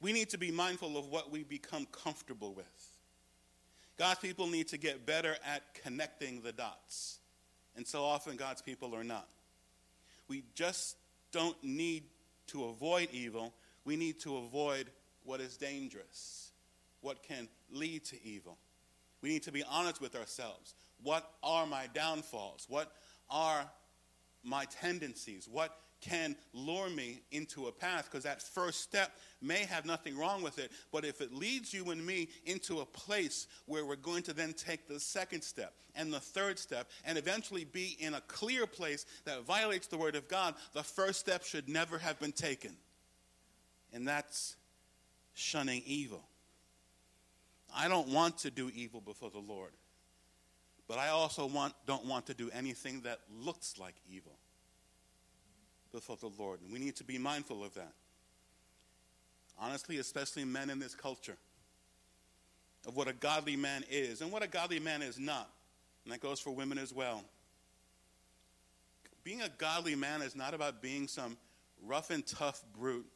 We 0.00 0.12
need 0.12 0.30
to 0.30 0.38
be 0.38 0.50
mindful 0.50 0.96
of 0.96 1.08
what 1.08 1.30
we 1.30 1.44
become 1.44 1.86
comfortable 1.86 2.54
with. 2.54 2.92
God's 3.98 4.20
people 4.20 4.46
need 4.46 4.68
to 4.68 4.78
get 4.78 5.04
better 5.04 5.36
at 5.46 5.74
connecting 5.82 6.40
the 6.40 6.52
dots. 6.52 7.18
And 7.76 7.86
so 7.86 8.02
often, 8.02 8.36
God's 8.36 8.62
people 8.62 8.94
are 8.94 9.04
not. 9.04 9.28
We 10.26 10.44
just 10.54 10.96
don't 11.32 11.56
need 11.62 12.04
to 12.48 12.64
avoid 12.64 13.08
evil, 13.12 13.52
we 13.84 13.96
need 13.96 14.18
to 14.20 14.38
avoid 14.38 14.90
what 15.24 15.40
is 15.40 15.56
dangerous, 15.56 16.50
what 17.00 17.22
can 17.22 17.48
lead 17.70 18.04
to 18.06 18.16
evil. 18.24 18.58
We 19.22 19.28
need 19.28 19.42
to 19.44 19.52
be 19.52 19.62
honest 19.70 20.00
with 20.00 20.16
ourselves. 20.16 20.74
What 21.02 21.30
are 21.42 21.66
my 21.66 21.88
downfalls? 21.92 22.66
What 22.68 22.90
are 23.28 23.70
my 24.42 24.64
tendencies? 24.64 25.48
What 25.50 25.76
can 26.00 26.34
lure 26.52 26.88
me 26.88 27.20
into 27.30 27.66
a 27.66 27.72
path 27.72 28.08
because 28.10 28.24
that 28.24 28.42
first 28.42 28.80
step 28.80 29.12
may 29.42 29.64
have 29.64 29.84
nothing 29.84 30.16
wrong 30.16 30.42
with 30.42 30.58
it. 30.58 30.72
But 30.92 31.04
if 31.04 31.20
it 31.20 31.32
leads 31.32 31.72
you 31.72 31.90
and 31.90 32.04
me 32.04 32.28
into 32.46 32.80
a 32.80 32.86
place 32.86 33.46
where 33.66 33.84
we're 33.84 33.96
going 33.96 34.22
to 34.24 34.32
then 34.32 34.52
take 34.52 34.88
the 34.88 35.00
second 35.00 35.42
step 35.42 35.74
and 35.94 36.12
the 36.12 36.20
third 36.20 36.58
step 36.58 36.88
and 37.04 37.18
eventually 37.18 37.64
be 37.64 37.96
in 38.00 38.14
a 38.14 38.20
clear 38.22 38.66
place 38.66 39.06
that 39.24 39.44
violates 39.44 39.86
the 39.86 39.98
Word 39.98 40.16
of 40.16 40.28
God, 40.28 40.54
the 40.72 40.82
first 40.82 41.20
step 41.20 41.44
should 41.44 41.68
never 41.68 41.98
have 41.98 42.18
been 42.18 42.32
taken. 42.32 42.76
And 43.92 44.06
that's 44.06 44.56
shunning 45.34 45.82
evil. 45.84 46.24
I 47.74 47.88
don't 47.88 48.08
want 48.08 48.38
to 48.38 48.50
do 48.50 48.70
evil 48.74 49.00
before 49.00 49.30
the 49.30 49.38
Lord, 49.38 49.72
but 50.88 50.98
I 50.98 51.08
also 51.08 51.46
want, 51.46 51.74
don't 51.86 52.04
want 52.04 52.26
to 52.26 52.34
do 52.34 52.50
anything 52.52 53.02
that 53.02 53.20
looks 53.30 53.78
like 53.78 53.94
evil 54.08 54.36
before 55.92 56.16
the 56.16 56.30
Lord. 56.38 56.60
And 56.62 56.72
we 56.72 56.78
need 56.78 56.96
to 56.96 57.04
be 57.04 57.18
mindful 57.18 57.64
of 57.64 57.74
that. 57.74 57.92
Honestly, 59.58 59.98
especially 59.98 60.44
men 60.44 60.70
in 60.70 60.78
this 60.78 60.94
culture, 60.94 61.36
of 62.86 62.96
what 62.96 63.08
a 63.08 63.12
godly 63.12 63.56
man 63.56 63.84
is 63.90 64.22
and 64.22 64.32
what 64.32 64.42
a 64.42 64.48
godly 64.48 64.80
man 64.80 65.02
is 65.02 65.18
not. 65.18 65.50
And 66.04 66.12
that 66.14 66.20
goes 66.20 66.40
for 66.40 66.50
women 66.50 66.78
as 66.78 66.92
well. 66.92 67.22
Being 69.22 69.42
a 69.42 69.50
godly 69.58 69.94
man 69.94 70.22
is 70.22 70.34
not 70.34 70.54
about 70.54 70.80
being 70.80 71.06
some 71.06 71.36
rough 71.84 72.10
and 72.10 72.26
tough 72.26 72.62
brute 72.78 73.06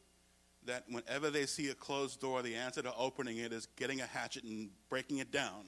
that 0.65 0.83
whenever 0.89 1.29
they 1.29 1.45
see 1.45 1.69
a 1.69 1.75
closed 1.75 2.19
door, 2.19 2.41
the 2.41 2.55
answer 2.55 2.81
to 2.81 2.93
opening 2.95 3.37
it 3.37 3.51
is 3.51 3.67
getting 3.75 4.01
a 4.01 4.05
hatchet 4.05 4.43
and 4.43 4.69
breaking 4.89 5.17
it 5.19 5.31
down. 5.31 5.65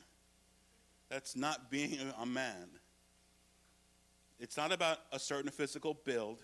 That's 1.09 1.35
not 1.35 1.71
being 1.71 1.97
a 2.19 2.25
man. 2.25 2.69
It's 4.39 4.57
not 4.57 4.71
about 4.71 4.99
a 5.11 5.19
certain 5.19 5.49
physical 5.49 5.97
build. 6.05 6.43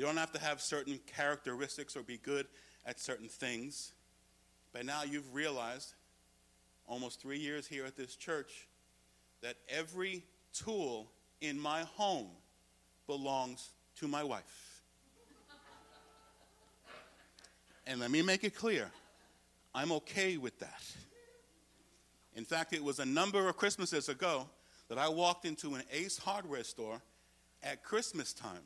You 0.00 0.06
don't 0.06 0.16
have 0.16 0.32
to 0.32 0.40
have 0.40 0.62
certain 0.62 0.98
characteristics 1.14 1.94
or 1.94 2.02
be 2.02 2.16
good 2.16 2.46
at 2.86 2.98
certain 2.98 3.28
things. 3.28 3.92
But 4.72 4.86
now 4.86 5.02
you've 5.02 5.34
realized, 5.34 5.92
almost 6.86 7.20
three 7.20 7.36
years 7.36 7.66
here 7.66 7.84
at 7.84 7.98
this 7.98 8.16
church, 8.16 8.66
that 9.42 9.56
every 9.68 10.24
tool 10.54 11.10
in 11.42 11.60
my 11.60 11.82
home 11.82 12.28
belongs 13.06 13.72
to 13.96 14.08
my 14.08 14.24
wife. 14.24 14.80
And 17.86 18.00
let 18.00 18.10
me 18.10 18.22
make 18.22 18.42
it 18.42 18.54
clear 18.54 18.90
I'm 19.74 19.92
okay 19.92 20.38
with 20.38 20.58
that. 20.60 20.82
In 22.34 22.46
fact, 22.46 22.72
it 22.72 22.82
was 22.82 23.00
a 23.00 23.06
number 23.06 23.50
of 23.50 23.58
Christmases 23.58 24.08
ago 24.08 24.48
that 24.88 24.96
I 24.96 25.10
walked 25.10 25.44
into 25.44 25.74
an 25.74 25.82
Ace 25.92 26.16
hardware 26.16 26.64
store 26.64 27.02
at 27.62 27.84
Christmas 27.84 28.32
time 28.32 28.62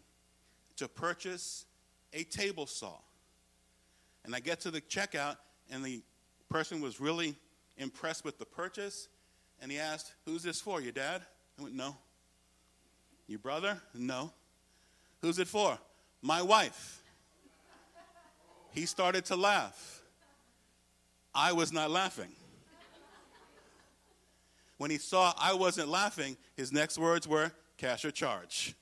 to 0.77 0.89
purchase 0.89 1.67
a 2.13 2.25
table 2.25 2.67
saw. 2.67 2.95
And 4.25 4.35
I 4.35 4.41
get 4.41 4.61
to 4.61 4.71
the 4.71 4.81
checkout, 4.81 5.37
and 5.71 5.85
the 5.85 6.03
person 6.49 6.81
was 6.81 7.01
really 7.01 7.37
impressed 7.77 8.25
with 8.25 8.39
the 8.39 8.45
purchase. 8.45 9.09
And 9.61 9.71
he 9.71 9.79
asked, 9.79 10.15
Who's 10.25 10.43
this 10.43 10.61
for? 10.61 10.81
Your 10.81 10.93
dad? 10.93 11.23
I 11.59 11.63
went, 11.63 11.75
No. 11.75 11.97
Your 13.27 13.39
brother? 13.39 13.81
No. 13.95 14.33
Who's 15.21 15.39
it 15.39 15.49
for? 15.49 15.79
My 16.21 16.43
wife. 16.43 17.03
He 18.73 18.87
started 18.87 19.25
to 19.27 19.37
laugh. 19.37 20.03
I 21.35 21.53
was 21.53 21.73
not 21.73 21.91
laughing. 21.91 22.33
When 24.79 24.91
he 24.91 24.99
saw 24.99 25.33
I 25.39 25.55
wasn't 25.55 25.89
laughing, 25.89 26.37
his 26.57 26.73
next 26.73 26.99
words 26.99 27.29
were 27.29 27.53
cash 27.79 28.05
or 28.05 28.11
charge. 28.11 28.75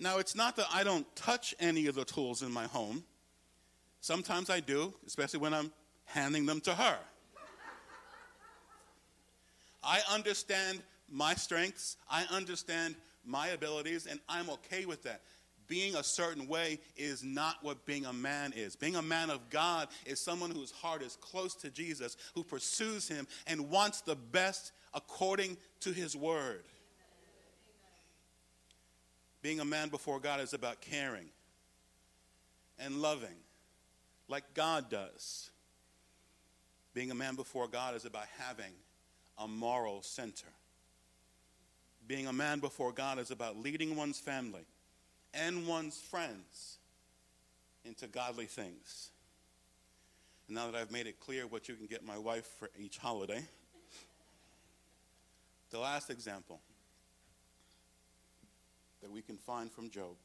Now, 0.00 0.18
it's 0.18 0.34
not 0.34 0.56
that 0.56 0.66
I 0.72 0.82
don't 0.82 1.06
touch 1.14 1.54
any 1.60 1.86
of 1.86 1.94
the 1.94 2.06
tools 2.06 2.42
in 2.42 2.50
my 2.50 2.64
home. 2.64 3.04
Sometimes 4.00 4.48
I 4.48 4.60
do, 4.60 4.94
especially 5.06 5.40
when 5.40 5.52
I'm 5.52 5.70
handing 6.06 6.46
them 6.46 6.60
to 6.62 6.74
her. 6.74 6.96
I 9.84 10.00
understand 10.10 10.80
my 11.10 11.34
strengths, 11.34 11.98
I 12.10 12.24
understand 12.30 12.96
my 13.26 13.48
abilities, 13.48 14.06
and 14.06 14.20
I'm 14.26 14.48
okay 14.50 14.86
with 14.86 15.02
that. 15.02 15.20
Being 15.68 15.94
a 15.96 16.02
certain 16.02 16.48
way 16.48 16.80
is 16.96 17.22
not 17.22 17.56
what 17.62 17.84
being 17.84 18.06
a 18.06 18.12
man 18.12 18.54
is. 18.56 18.74
Being 18.76 18.96
a 18.96 19.02
man 19.02 19.28
of 19.28 19.50
God 19.50 19.88
is 20.06 20.18
someone 20.18 20.50
whose 20.50 20.70
heart 20.70 21.02
is 21.02 21.16
close 21.16 21.54
to 21.56 21.70
Jesus, 21.70 22.16
who 22.34 22.42
pursues 22.42 23.06
him 23.06 23.26
and 23.46 23.68
wants 23.68 24.00
the 24.00 24.16
best 24.16 24.72
according 24.94 25.58
to 25.80 25.92
his 25.92 26.16
word. 26.16 26.64
Being 29.42 29.60
a 29.60 29.64
man 29.64 29.88
before 29.88 30.20
God 30.20 30.40
is 30.40 30.52
about 30.52 30.80
caring 30.80 31.28
and 32.78 33.00
loving 33.00 33.36
like 34.28 34.54
God 34.54 34.90
does. 34.90 35.50
Being 36.94 37.10
a 37.10 37.14
man 37.14 37.36
before 37.36 37.68
God 37.68 37.94
is 37.94 38.04
about 38.04 38.26
having 38.38 38.72
a 39.38 39.48
moral 39.48 40.02
center. 40.02 40.48
Being 42.06 42.26
a 42.26 42.32
man 42.32 42.58
before 42.58 42.92
God 42.92 43.18
is 43.18 43.30
about 43.30 43.56
leading 43.56 43.96
one's 43.96 44.18
family 44.18 44.66
and 45.32 45.66
one's 45.66 45.98
friends 45.98 46.78
into 47.84 48.06
godly 48.06 48.46
things. 48.46 49.10
And 50.48 50.56
now 50.56 50.70
that 50.70 50.74
I've 50.74 50.90
made 50.90 51.06
it 51.06 51.20
clear 51.20 51.46
what 51.46 51.68
you 51.68 51.76
can 51.76 51.86
get 51.86 52.04
my 52.04 52.18
wife 52.18 52.48
for 52.58 52.70
each 52.78 52.98
holiday, 52.98 53.42
the 55.70 55.78
last 55.78 56.10
example 56.10 56.60
that 59.02 59.10
we 59.10 59.22
can 59.22 59.36
find 59.36 59.70
from 59.70 59.90
Job 59.90 60.16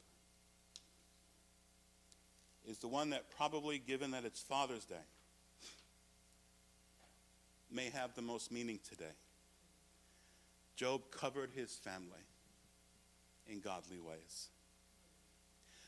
is 2.68 2.78
the 2.78 2.88
one 2.88 3.10
that 3.10 3.30
probably, 3.36 3.78
given 3.78 4.10
that 4.10 4.24
it's 4.24 4.40
Father's 4.40 4.84
Day, 4.84 4.94
may 7.70 7.90
have 7.90 8.14
the 8.14 8.22
most 8.22 8.50
meaning 8.50 8.80
today. 8.88 9.04
Job 10.76 11.02
covered 11.10 11.50
his 11.54 11.74
family 11.74 12.24
in 13.48 13.60
godly 13.60 13.98
ways. 13.98 14.48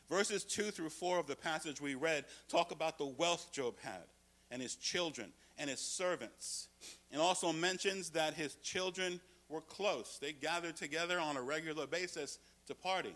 Verses 0.09 0.45
2 0.45 0.71
through 0.71 0.88
4 0.88 1.18
of 1.18 1.26
the 1.26 1.37
passage 1.37 1.80
we 1.80 1.95
read 1.95 2.25
talk 2.49 2.71
about 2.71 2.97
the 2.97 3.07
wealth 3.07 3.52
Job 3.52 3.75
had 3.83 4.04
and 4.50 4.62
his 4.62 4.75
children 4.76 5.33
and 5.59 5.68
his 5.68 5.80
servants. 5.80 6.68
And 7.12 7.21
also 7.21 7.52
mentions 7.52 8.11
that 8.11 8.35
his 8.35 8.54
children 8.57 9.21
were 9.49 9.61
close. 9.61 10.18
They 10.21 10.33
gathered 10.33 10.76
together 10.76 11.18
on 11.18 11.37
a 11.37 11.42
regular 11.42 11.87
basis 11.87 12.38
to 12.68 12.75
party. 12.75 13.14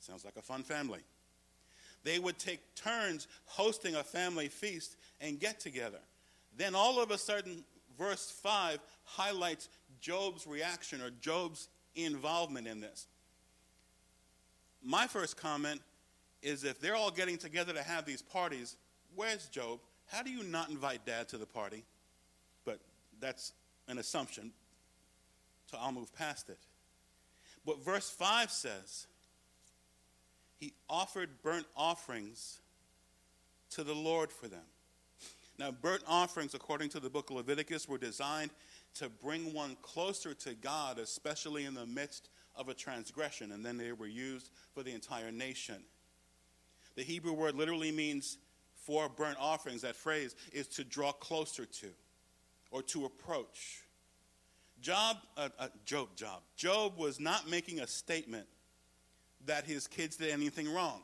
Sounds 0.00 0.24
like 0.24 0.36
a 0.36 0.42
fun 0.42 0.62
family. 0.62 1.00
They 2.04 2.18
would 2.18 2.38
take 2.38 2.60
turns 2.74 3.26
hosting 3.46 3.96
a 3.96 4.04
family 4.04 4.48
feast 4.48 4.96
and 5.20 5.40
get 5.40 5.58
together. 5.58 5.98
Then 6.56 6.74
all 6.74 7.02
of 7.02 7.10
a 7.10 7.18
sudden, 7.18 7.64
verse 7.98 8.30
5 8.42 8.78
highlights 9.04 9.68
Job's 10.00 10.46
reaction 10.46 11.00
or 11.00 11.10
Job's 11.20 11.68
involvement 11.96 12.66
in 12.66 12.80
this. 12.80 13.08
My 14.82 15.06
first 15.06 15.36
comment 15.36 15.80
is 16.40 16.62
if 16.62 16.80
they're 16.80 16.94
all 16.94 17.10
getting 17.10 17.36
together 17.36 17.72
to 17.72 17.82
have 17.82 18.04
these 18.04 18.22
parties, 18.22 18.76
where's 19.14 19.46
Job? 19.48 19.80
How 20.06 20.22
do 20.22 20.30
you 20.30 20.44
not 20.44 20.70
invite 20.70 21.04
dad 21.04 21.28
to 21.30 21.38
the 21.38 21.46
party? 21.46 21.84
But 22.64 22.78
that's 23.20 23.52
an 23.88 23.98
assumption, 23.98 24.52
so 25.70 25.78
I'll 25.80 25.92
move 25.92 26.14
past 26.14 26.48
it. 26.48 26.58
But 27.64 27.84
verse 27.84 28.10
5 28.10 28.50
says, 28.50 29.06
He 30.58 30.72
offered 30.88 31.42
burnt 31.42 31.66
offerings 31.76 32.60
to 33.70 33.84
the 33.84 33.94
Lord 33.94 34.32
for 34.32 34.48
them. 34.48 34.64
Now, 35.58 35.72
burnt 35.72 36.04
offerings, 36.06 36.54
according 36.54 36.90
to 36.90 37.00
the 37.00 37.10
book 37.10 37.30
of 37.30 37.36
Leviticus, 37.36 37.88
were 37.88 37.98
designed 37.98 38.50
to 38.94 39.08
bring 39.08 39.52
one 39.52 39.76
closer 39.82 40.32
to 40.34 40.54
God, 40.54 40.98
especially 40.98 41.64
in 41.64 41.74
the 41.74 41.86
midst 41.86 42.28
of 42.56 42.68
a 42.68 42.74
transgression, 42.74 43.52
and 43.52 43.64
then 43.64 43.76
they 43.76 43.92
were 43.92 44.06
used 44.06 44.50
for 44.72 44.82
the 44.82 44.92
entire 44.92 45.30
nation. 45.30 45.82
The 46.96 47.02
Hebrew 47.02 47.32
word 47.32 47.54
literally 47.54 47.92
means 47.92 48.38
for 48.74 49.08
burnt 49.08 49.36
offerings, 49.38 49.82
that 49.82 49.96
phrase 49.96 50.34
is 50.52 50.66
to 50.68 50.84
draw 50.84 51.12
closer 51.12 51.66
to 51.66 51.88
or 52.70 52.82
to 52.82 53.04
approach. 53.04 53.82
Job, 54.80 55.16
uh, 55.36 55.48
uh, 55.58 55.68
Job, 55.84 56.08
Job. 56.16 56.42
Job 56.56 56.96
was 56.96 57.18
not 57.18 57.48
making 57.48 57.80
a 57.80 57.86
statement 57.86 58.46
that 59.46 59.64
his 59.64 59.86
kids 59.86 60.16
did 60.16 60.30
anything 60.30 60.72
wrong. 60.72 61.02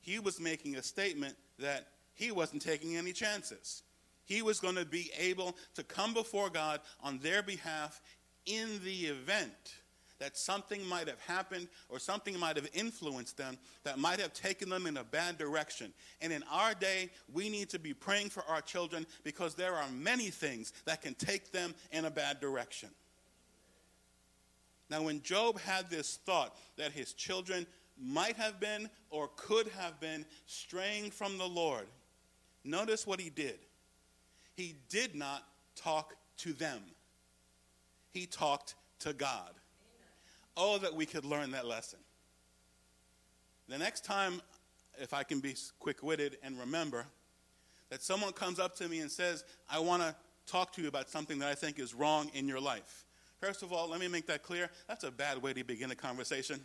He 0.00 0.18
was 0.18 0.40
making 0.40 0.76
a 0.76 0.82
statement 0.82 1.36
that 1.58 1.88
he 2.14 2.30
wasn't 2.30 2.62
taking 2.62 2.96
any 2.96 3.12
chances. 3.12 3.82
He 4.24 4.42
was 4.42 4.60
going 4.60 4.76
to 4.76 4.84
be 4.84 5.10
able 5.18 5.56
to 5.74 5.82
come 5.82 6.14
before 6.14 6.50
God 6.50 6.80
on 7.02 7.18
their 7.18 7.42
behalf 7.42 8.00
in 8.46 8.80
the 8.84 9.06
event 9.06 9.74
that 10.22 10.36
something 10.36 10.86
might 10.86 11.08
have 11.08 11.20
happened 11.20 11.68
or 11.88 11.98
something 11.98 12.38
might 12.38 12.56
have 12.56 12.68
influenced 12.72 13.36
them 13.36 13.58
that 13.84 13.98
might 13.98 14.20
have 14.20 14.32
taken 14.32 14.68
them 14.68 14.86
in 14.86 14.96
a 14.96 15.04
bad 15.04 15.36
direction. 15.36 15.92
And 16.20 16.32
in 16.32 16.42
our 16.50 16.74
day, 16.74 17.10
we 17.32 17.48
need 17.48 17.68
to 17.70 17.78
be 17.78 17.92
praying 17.92 18.30
for 18.30 18.44
our 18.48 18.60
children 18.60 19.06
because 19.24 19.54
there 19.54 19.74
are 19.74 19.88
many 19.90 20.30
things 20.30 20.72
that 20.84 21.02
can 21.02 21.14
take 21.14 21.50
them 21.52 21.74
in 21.90 22.04
a 22.04 22.10
bad 22.10 22.40
direction. 22.40 22.90
Now, 24.88 25.02
when 25.02 25.22
Job 25.22 25.58
had 25.58 25.90
this 25.90 26.18
thought 26.24 26.56
that 26.76 26.92
his 26.92 27.12
children 27.12 27.66
might 28.00 28.36
have 28.36 28.60
been 28.60 28.88
or 29.10 29.28
could 29.36 29.68
have 29.78 29.98
been 30.00 30.24
straying 30.46 31.10
from 31.10 31.36
the 31.36 31.48
Lord, 31.48 31.86
Notice 32.64 33.06
what 33.06 33.20
he 33.20 33.30
did. 33.30 33.58
He 34.54 34.76
did 34.88 35.14
not 35.14 35.46
talk 35.74 36.14
to 36.38 36.52
them, 36.52 36.80
he 38.10 38.26
talked 38.26 38.74
to 39.00 39.12
God. 39.12 39.54
Oh, 40.56 40.78
that 40.78 40.94
we 40.94 41.06
could 41.06 41.24
learn 41.24 41.52
that 41.52 41.66
lesson. 41.66 41.98
The 43.68 43.78
next 43.78 44.04
time, 44.04 44.40
if 44.98 45.14
I 45.14 45.22
can 45.22 45.40
be 45.40 45.54
quick 45.78 46.02
witted 46.02 46.36
and 46.42 46.58
remember, 46.58 47.06
that 47.90 48.02
someone 48.02 48.32
comes 48.32 48.58
up 48.58 48.76
to 48.76 48.88
me 48.88 49.00
and 49.00 49.10
says, 49.10 49.44
I 49.70 49.78
want 49.78 50.02
to 50.02 50.14
talk 50.46 50.72
to 50.74 50.82
you 50.82 50.88
about 50.88 51.08
something 51.08 51.38
that 51.38 51.48
I 51.48 51.54
think 51.54 51.78
is 51.78 51.94
wrong 51.94 52.30
in 52.34 52.48
your 52.48 52.60
life. 52.60 53.04
First 53.40 53.62
of 53.62 53.72
all, 53.72 53.88
let 53.88 54.00
me 54.00 54.08
make 54.08 54.26
that 54.26 54.42
clear. 54.42 54.70
That's 54.88 55.04
a 55.04 55.10
bad 55.10 55.42
way 55.42 55.52
to 55.52 55.64
begin 55.64 55.90
a 55.90 55.94
conversation. 55.94 56.60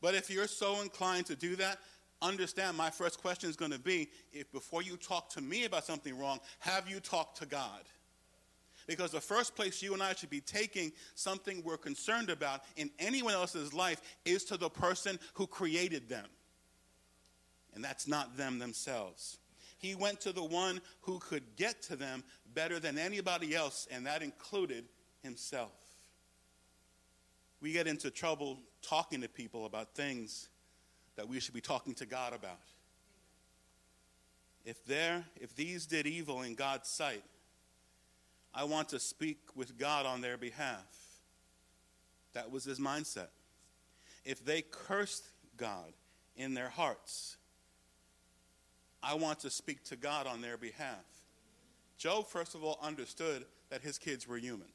But 0.00 0.14
if 0.14 0.28
you're 0.28 0.48
so 0.48 0.80
inclined 0.82 1.26
to 1.26 1.36
do 1.36 1.56
that, 1.56 1.78
understand 2.20 2.76
my 2.76 2.90
first 2.90 3.20
question 3.20 3.48
is 3.48 3.56
going 3.56 3.70
to 3.70 3.78
be 3.78 4.08
if 4.32 4.50
before 4.52 4.82
you 4.82 4.96
talk 4.96 5.30
to 5.30 5.40
me 5.40 5.64
about 5.64 5.84
something 5.84 6.18
wrong, 6.18 6.40
have 6.58 6.88
you 6.88 7.00
talked 7.00 7.38
to 7.38 7.46
God? 7.46 7.82
Because 8.86 9.10
the 9.10 9.20
first 9.20 9.54
place 9.54 9.82
you 9.82 9.94
and 9.94 10.02
I 10.02 10.14
should 10.14 10.30
be 10.30 10.40
taking 10.40 10.92
something 11.14 11.62
we're 11.64 11.76
concerned 11.76 12.30
about 12.30 12.62
in 12.76 12.90
anyone 12.98 13.34
else's 13.34 13.72
life 13.72 14.00
is 14.24 14.44
to 14.44 14.56
the 14.56 14.70
person 14.70 15.18
who 15.34 15.46
created 15.46 16.08
them. 16.08 16.26
And 17.74 17.82
that's 17.82 18.06
not 18.06 18.36
them 18.36 18.58
themselves. 18.58 19.38
He 19.78 19.94
went 19.94 20.20
to 20.20 20.32
the 20.32 20.44
one 20.44 20.80
who 21.00 21.18
could 21.18 21.56
get 21.56 21.82
to 21.84 21.96
them 21.96 22.22
better 22.54 22.78
than 22.78 22.98
anybody 22.98 23.54
else, 23.54 23.88
and 23.90 24.06
that 24.06 24.22
included 24.22 24.84
himself. 25.22 25.72
We 27.60 27.72
get 27.72 27.86
into 27.86 28.10
trouble 28.10 28.58
talking 28.82 29.20
to 29.22 29.28
people 29.28 29.66
about 29.66 29.94
things 29.94 30.48
that 31.16 31.28
we 31.28 31.40
should 31.40 31.54
be 31.54 31.60
talking 31.60 31.94
to 31.94 32.06
God 32.06 32.32
about. 32.32 32.60
If 34.64 34.84
there, 34.84 35.24
if 35.36 35.54
these 35.56 35.86
did 35.86 36.06
evil 36.06 36.42
in 36.42 36.54
God's 36.54 36.88
sight, 36.88 37.22
I 38.54 38.64
want 38.64 38.90
to 38.90 38.98
speak 38.98 39.38
with 39.54 39.78
God 39.78 40.04
on 40.06 40.20
their 40.20 40.36
behalf. 40.36 40.84
That 42.34 42.50
was 42.50 42.64
his 42.64 42.78
mindset. 42.78 43.28
if 44.24 44.44
they 44.44 44.62
cursed 44.62 45.26
God 45.56 45.92
in 46.36 46.54
their 46.54 46.68
hearts, 46.68 47.36
I 49.02 49.14
want 49.14 49.40
to 49.40 49.50
speak 49.50 49.82
to 49.84 49.96
God 49.96 50.26
on 50.26 50.40
their 50.40 50.56
behalf. 50.56 51.04
Job, 51.98 52.28
first 52.28 52.54
of 52.54 52.62
all, 52.62 52.78
understood 52.80 53.44
that 53.70 53.82
his 53.82 53.98
kids 53.98 54.28
were 54.28 54.36
human. 54.36 54.68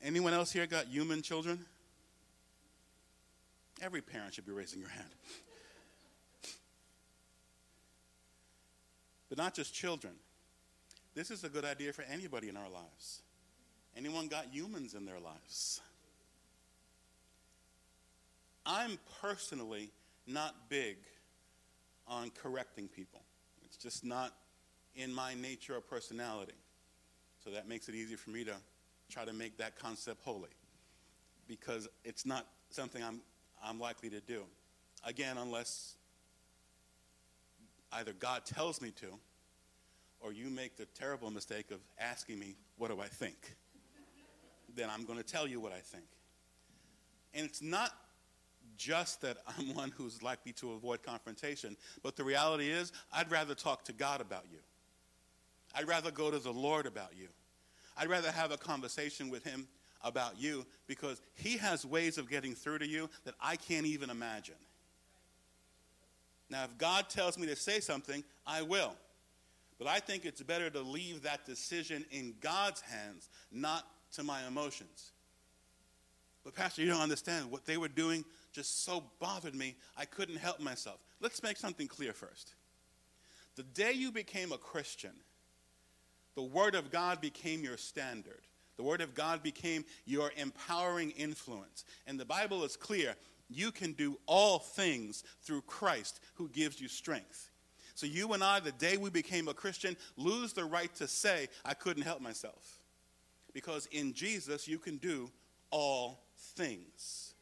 Anyone 0.00 0.32
else 0.32 0.52
here 0.52 0.66
got 0.66 0.86
human 0.86 1.22
children? 1.22 1.64
Every 3.80 4.00
parent 4.00 4.34
should 4.34 4.46
be 4.46 4.52
raising 4.52 4.80
your 4.80 4.90
hand. 4.90 5.08
but 9.28 9.38
not 9.38 9.54
just 9.54 9.74
children. 9.74 10.14
This 11.14 11.30
is 11.30 11.44
a 11.44 11.48
good 11.48 11.64
idea 11.64 11.92
for 11.92 12.02
anybody 12.02 12.48
in 12.48 12.56
our 12.56 12.70
lives. 12.70 13.22
Anyone 13.96 14.28
got 14.28 14.46
humans 14.50 14.94
in 14.94 15.04
their 15.04 15.20
lives? 15.20 15.80
I'm 18.64 18.98
personally 19.20 19.90
not 20.26 20.70
big 20.70 20.96
on 22.06 22.30
correcting 22.30 22.88
people. 22.88 23.20
It's 23.64 23.76
just 23.76 24.04
not 24.04 24.32
in 24.94 25.12
my 25.12 25.34
nature 25.34 25.76
or 25.76 25.80
personality. 25.80 26.52
So 27.44 27.50
that 27.50 27.68
makes 27.68 27.88
it 27.88 27.94
easier 27.94 28.16
for 28.16 28.30
me 28.30 28.44
to 28.44 28.54
try 29.10 29.24
to 29.24 29.32
make 29.32 29.58
that 29.58 29.78
concept 29.78 30.22
holy 30.24 30.50
because 31.46 31.88
it's 32.04 32.24
not 32.24 32.46
something 32.70 33.02
I'm, 33.02 33.20
I'm 33.62 33.78
likely 33.78 34.08
to 34.10 34.20
do. 34.20 34.44
Again, 35.04 35.36
unless 35.38 35.96
either 37.92 38.12
God 38.12 38.46
tells 38.46 38.80
me 38.80 38.90
to 38.92 39.06
or 40.22 40.32
you 40.32 40.48
make 40.50 40.76
the 40.76 40.86
terrible 40.86 41.30
mistake 41.30 41.70
of 41.70 41.80
asking 41.98 42.38
me, 42.38 42.56
What 42.78 42.90
do 42.90 43.00
I 43.00 43.08
think? 43.08 43.56
then 44.74 44.88
I'm 44.90 45.04
going 45.04 45.18
to 45.18 45.24
tell 45.24 45.46
you 45.46 45.60
what 45.60 45.72
I 45.72 45.80
think. 45.80 46.04
And 47.34 47.46
it's 47.46 47.62
not 47.62 47.90
just 48.76 49.20
that 49.22 49.38
I'm 49.46 49.74
one 49.74 49.92
who's 49.96 50.22
likely 50.22 50.52
to 50.54 50.72
avoid 50.72 51.02
confrontation, 51.02 51.76
but 52.02 52.16
the 52.16 52.24
reality 52.24 52.70
is, 52.70 52.92
I'd 53.12 53.30
rather 53.30 53.54
talk 53.54 53.84
to 53.84 53.92
God 53.92 54.20
about 54.20 54.44
you. 54.50 54.58
I'd 55.74 55.88
rather 55.88 56.10
go 56.10 56.30
to 56.30 56.38
the 56.38 56.52
Lord 56.52 56.86
about 56.86 57.16
you. 57.16 57.28
I'd 57.96 58.08
rather 58.08 58.30
have 58.30 58.50
a 58.50 58.56
conversation 58.56 59.30
with 59.30 59.44
Him 59.44 59.68
about 60.02 60.40
you 60.40 60.66
because 60.86 61.20
He 61.34 61.56
has 61.58 61.84
ways 61.84 62.18
of 62.18 62.28
getting 62.28 62.54
through 62.54 62.78
to 62.78 62.86
you 62.86 63.08
that 63.24 63.34
I 63.40 63.56
can't 63.56 63.86
even 63.86 64.10
imagine. 64.10 64.54
Now, 66.50 66.64
if 66.64 66.76
God 66.76 67.08
tells 67.08 67.38
me 67.38 67.46
to 67.46 67.56
say 67.56 67.80
something, 67.80 68.22
I 68.46 68.60
will. 68.60 68.94
But 69.82 69.90
I 69.90 69.98
think 69.98 70.24
it's 70.24 70.40
better 70.40 70.70
to 70.70 70.80
leave 70.80 71.22
that 71.22 71.44
decision 71.44 72.04
in 72.12 72.34
God's 72.40 72.80
hands, 72.82 73.28
not 73.50 73.84
to 74.12 74.22
my 74.22 74.46
emotions. 74.46 75.10
But, 76.44 76.54
Pastor, 76.54 76.82
you 76.82 76.88
don't 76.88 77.00
understand. 77.00 77.50
What 77.50 77.66
they 77.66 77.76
were 77.76 77.88
doing 77.88 78.24
just 78.52 78.84
so 78.84 79.02
bothered 79.18 79.56
me, 79.56 79.74
I 79.96 80.04
couldn't 80.04 80.36
help 80.36 80.60
myself. 80.60 81.00
Let's 81.20 81.42
make 81.42 81.56
something 81.56 81.88
clear 81.88 82.12
first. 82.12 82.54
The 83.56 83.64
day 83.64 83.90
you 83.90 84.12
became 84.12 84.52
a 84.52 84.58
Christian, 84.58 85.14
the 86.36 86.44
Word 86.44 86.76
of 86.76 86.92
God 86.92 87.20
became 87.20 87.64
your 87.64 87.76
standard. 87.76 88.42
The 88.76 88.84
Word 88.84 89.00
of 89.00 89.14
God 89.14 89.42
became 89.42 89.84
your 90.04 90.30
empowering 90.36 91.10
influence. 91.10 91.84
And 92.06 92.20
the 92.20 92.24
Bible 92.24 92.62
is 92.62 92.76
clear 92.76 93.16
you 93.48 93.72
can 93.72 93.94
do 93.94 94.16
all 94.26 94.60
things 94.60 95.24
through 95.40 95.62
Christ 95.62 96.20
who 96.34 96.48
gives 96.50 96.80
you 96.80 96.86
strength. 96.86 97.50
So, 97.94 98.06
you 98.06 98.32
and 98.32 98.42
I, 98.42 98.60
the 98.60 98.72
day 98.72 98.96
we 98.96 99.10
became 99.10 99.48
a 99.48 99.54
Christian, 99.54 99.96
lose 100.16 100.52
the 100.52 100.64
right 100.64 100.92
to 100.96 101.06
say, 101.06 101.48
I 101.64 101.74
couldn't 101.74 102.04
help 102.04 102.20
myself. 102.20 102.80
Because 103.52 103.86
in 103.92 104.14
Jesus, 104.14 104.66
you 104.66 104.78
can 104.78 104.96
do 104.96 105.30
all 105.70 106.20
things. 106.36 107.34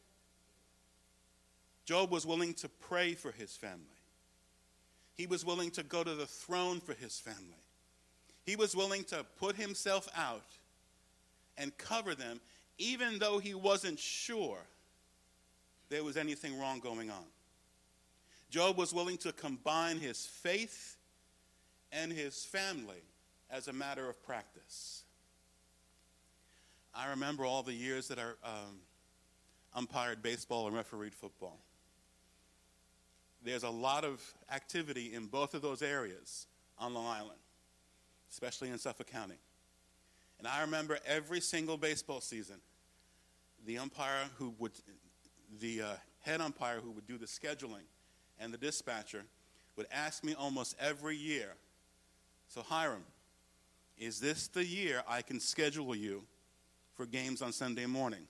Job 1.85 2.11
was 2.11 2.25
willing 2.25 2.53
to 2.55 2.69
pray 2.69 3.13
for 3.13 3.31
his 3.31 3.55
family. 3.55 3.85
He 5.13 5.27
was 5.27 5.45
willing 5.45 5.71
to 5.71 5.83
go 5.83 6.03
to 6.03 6.15
the 6.15 6.25
throne 6.25 6.79
for 6.79 6.93
his 6.93 7.19
family. 7.19 7.63
He 8.45 8.55
was 8.55 8.75
willing 8.75 9.03
to 9.05 9.25
put 9.37 9.55
himself 9.55 10.07
out 10.15 10.45
and 11.57 11.77
cover 11.77 12.15
them, 12.15 12.39
even 12.77 13.19
though 13.19 13.37
he 13.37 13.53
wasn't 13.53 13.99
sure 13.99 14.57
there 15.89 16.03
was 16.03 16.17
anything 16.17 16.59
wrong 16.59 16.79
going 16.79 17.09
on. 17.09 17.25
Job 18.51 18.77
was 18.77 18.93
willing 18.93 19.17
to 19.19 19.31
combine 19.31 19.97
his 19.97 20.25
faith 20.25 20.97
and 21.89 22.11
his 22.11 22.43
family 22.43 23.01
as 23.49 23.69
a 23.69 23.73
matter 23.73 24.09
of 24.09 24.21
practice. 24.23 25.03
I 26.93 27.09
remember 27.11 27.45
all 27.45 27.63
the 27.63 27.73
years 27.73 28.09
that 28.09 28.19
I 28.19 28.23
um, 28.43 28.79
umpired 29.73 30.21
baseball 30.21 30.67
and 30.67 30.75
refereed 30.75 31.15
football. 31.15 31.59
There's 33.41 33.63
a 33.63 33.69
lot 33.69 34.03
of 34.03 34.21
activity 34.51 35.13
in 35.13 35.27
both 35.27 35.53
of 35.53 35.61
those 35.61 35.81
areas 35.81 36.45
on 36.77 36.93
Long 36.93 37.07
Island, 37.07 37.39
especially 38.29 38.69
in 38.69 38.77
Suffolk 38.77 39.07
County. 39.07 39.39
And 40.39 40.47
I 40.47 40.59
remember 40.61 40.99
every 41.05 41.39
single 41.39 41.77
baseball 41.77 42.19
season, 42.19 42.57
the 43.65 43.77
umpire 43.77 44.25
who 44.37 44.53
would, 44.59 44.73
the 45.61 45.81
uh, 45.81 45.87
head 46.19 46.41
umpire 46.41 46.81
who 46.83 46.91
would 46.91 47.07
do 47.07 47.17
the 47.17 47.25
scheduling 47.25 47.85
and 48.41 48.53
the 48.53 48.57
dispatcher 48.57 49.23
would 49.77 49.87
ask 49.91 50.23
me 50.23 50.33
almost 50.33 50.75
every 50.79 51.15
year, 51.15 51.53
So, 52.49 52.61
Hiram, 52.61 53.05
is 53.97 54.19
this 54.19 54.47
the 54.47 54.65
year 54.65 55.03
I 55.07 55.21
can 55.21 55.39
schedule 55.39 55.95
you 55.95 56.23
for 56.95 57.05
games 57.05 57.41
on 57.41 57.53
Sunday 57.53 57.85
morning? 57.85 58.27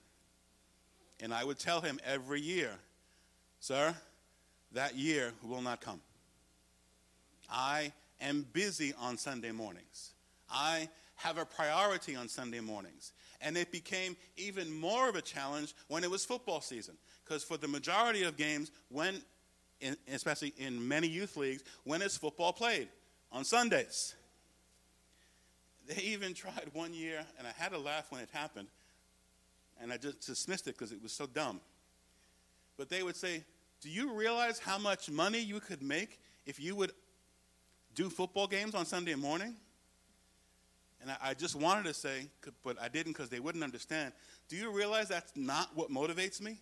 And 1.20 1.32
I 1.32 1.44
would 1.44 1.58
tell 1.58 1.80
him 1.80 1.98
every 2.04 2.40
year, 2.40 2.72
Sir, 3.58 3.94
that 4.72 4.96
year 4.96 5.32
will 5.42 5.62
not 5.62 5.80
come. 5.80 6.00
I 7.50 7.92
am 8.20 8.46
busy 8.52 8.94
on 9.00 9.16
Sunday 9.16 9.52
mornings. 9.52 10.12
I 10.50 10.88
have 11.16 11.38
a 11.38 11.44
priority 11.44 12.16
on 12.16 12.28
Sunday 12.28 12.60
mornings. 12.60 13.12
And 13.40 13.56
it 13.56 13.72
became 13.72 14.16
even 14.36 14.72
more 14.72 15.08
of 15.08 15.16
a 15.16 15.22
challenge 15.22 15.74
when 15.88 16.04
it 16.04 16.10
was 16.10 16.24
football 16.24 16.60
season. 16.60 16.94
Because 17.24 17.42
for 17.44 17.56
the 17.56 17.68
majority 17.68 18.24
of 18.24 18.36
games, 18.36 18.70
when 18.88 19.22
in, 19.82 19.96
especially 20.12 20.54
in 20.56 20.86
many 20.86 21.08
youth 21.08 21.36
leagues, 21.36 21.62
when 21.84 22.00
is 22.00 22.16
football 22.16 22.52
played? 22.52 22.88
On 23.30 23.44
Sundays. 23.44 24.14
They 25.86 26.00
even 26.02 26.32
tried 26.32 26.70
one 26.72 26.94
year, 26.94 27.24
and 27.38 27.46
I 27.46 27.52
had 27.56 27.72
to 27.72 27.78
laugh 27.78 28.10
when 28.10 28.20
it 28.20 28.28
happened, 28.32 28.68
and 29.80 29.92
I 29.92 29.96
just 29.96 30.24
dismissed 30.24 30.68
it 30.68 30.78
because 30.78 30.92
it 30.92 31.02
was 31.02 31.12
so 31.12 31.26
dumb. 31.26 31.60
But 32.76 32.88
they 32.88 33.02
would 33.02 33.16
say, 33.16 33.42
Do 33.80 33.90
you 33.90 34.12
realize 34.12 34.58
how 34.58 34.78
much 34.78 35.10
money 35.10 35.40
you 35.40 35.60
could 35.60 35.82
make 35.82 36.20
if 36.46 36.60
you 36.60 36.76
would 36.76 36.92
do 37.94 38.08
football 38.08 38.46
games 38.46 38.74
on 38.74 38.86
Sunday 38.86 39.14
morning? 39.14 39.56
And 41.00 41.10
I, 41.10 41.30
I 41.30 41.34
just 41.34 41.56
wanted 41.56 41.84
to 41.86 41.94
say, 41.94 42.28
but 42.62 42.80
I 42.80 42.88
didn't 42.88 43.14
because 43.14 43.28
they 43.28 43.40
wouldn't 43.40 43.64
understand. 43.64 44.12
Do 44.48 44.56
you 44.56 44.70
realize 44.70 45.08
that's 45.08 45.32
not 45.34 45.70
what 45.74 45.90
motivates 45.90 46.40
me? 46.40 46.58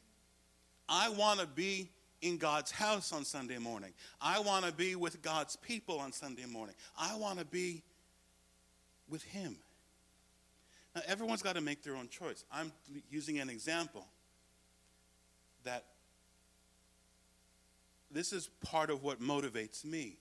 I 0.88 1.10
want 1.10 1.40
to 1.40 1.46
be 1.46 1.90
in 2.22 2.36
God's 2.36 2.70
house 2.70 3.12
on 3.12 3.24
Sunday 3.24 3.58
morning. 3.58 3.92
I 4.20 4.40
want 4.40 4.64
to 4.64 4.72
be 4.72 4.94
with 4.94 5.22
God's 5.22 5.56
people 5.56 5.98
on 5.98 6.12
Sunday 6.12 6.46
morning. 6.46 6.74
I 6.98 7.16
want 7.16 7.38
to 7.38 7.44
be 7.44 7.82
with 9.08 9.22
Him. 9.24 9.56
Now, 10.94 11.02
everyone's 11.06 11.42
got 11.42 11.54
to 11.54 11.60
make 11.60 11.82
their 11.82 11.96
own 11.96 12.08
choice. 12.08 12.44
I'm 12.52 12.72
using 13.10 13.38
an 13.38 13.48
example 13.48 14.06
that 15.64 15.84
this 18.10 18.32
is 18.32 18.48
part 18.64 18.90
of 18.90 19.02
what 19.02 19.20
motivates 19.20 19.84
me. 19.84 20.16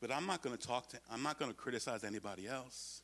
But 0.00 0.10
I'm 0.10 0.26
not 0.26 0.42
going 0.42 0.56
to 0.56 0.66
talk 0.66 0.88
to, 0.90 0.98
I'm 1.10 1.22
not 1.22 1.38
going 1.38 1.50
to 1.50 1.56
criticize 1.56 2.04
anybody 2.04 2.46
else. 2.46 3.02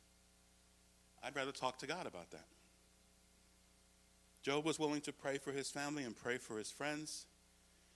I'd 1.23 1.35
rather 1.35 1.51
talk 1.51 1.79
to 1.79 1.87
God 1.87 2.05
about 2.05 2.29
that. 2.31 2.45
Job 4.43 4.65
was 4.65 4.77
willing 4.77 5.01
to 5.01 5.13
pray 5.13 5.37
for 5.37 5.53
his 5.53 5.69
family 5.71 6.03
and 6.03 6.15
pray 6.15 6.37
for 6.37 6.57
his 6.57 6.69
friends, 6.69 7.25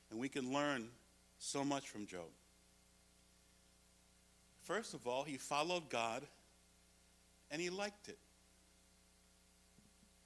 and 0.09 0.19
we 0.19 0.29
can 0.29 0.53
learn 0.53 0.87
so 1.37 1.63
much 1.63 1.89
from 1.89 2.07
Job. 2.07 2.29
First 4.63 4.93
of 4.93 5.05
all, 5.05 5.23
he 5.23 5.37
followed 5.37 5.89
God 5.89 6.23
and 7.51 7.61
he 7.61 7.69
liked 7.69 8.09
it. 8.09 8.17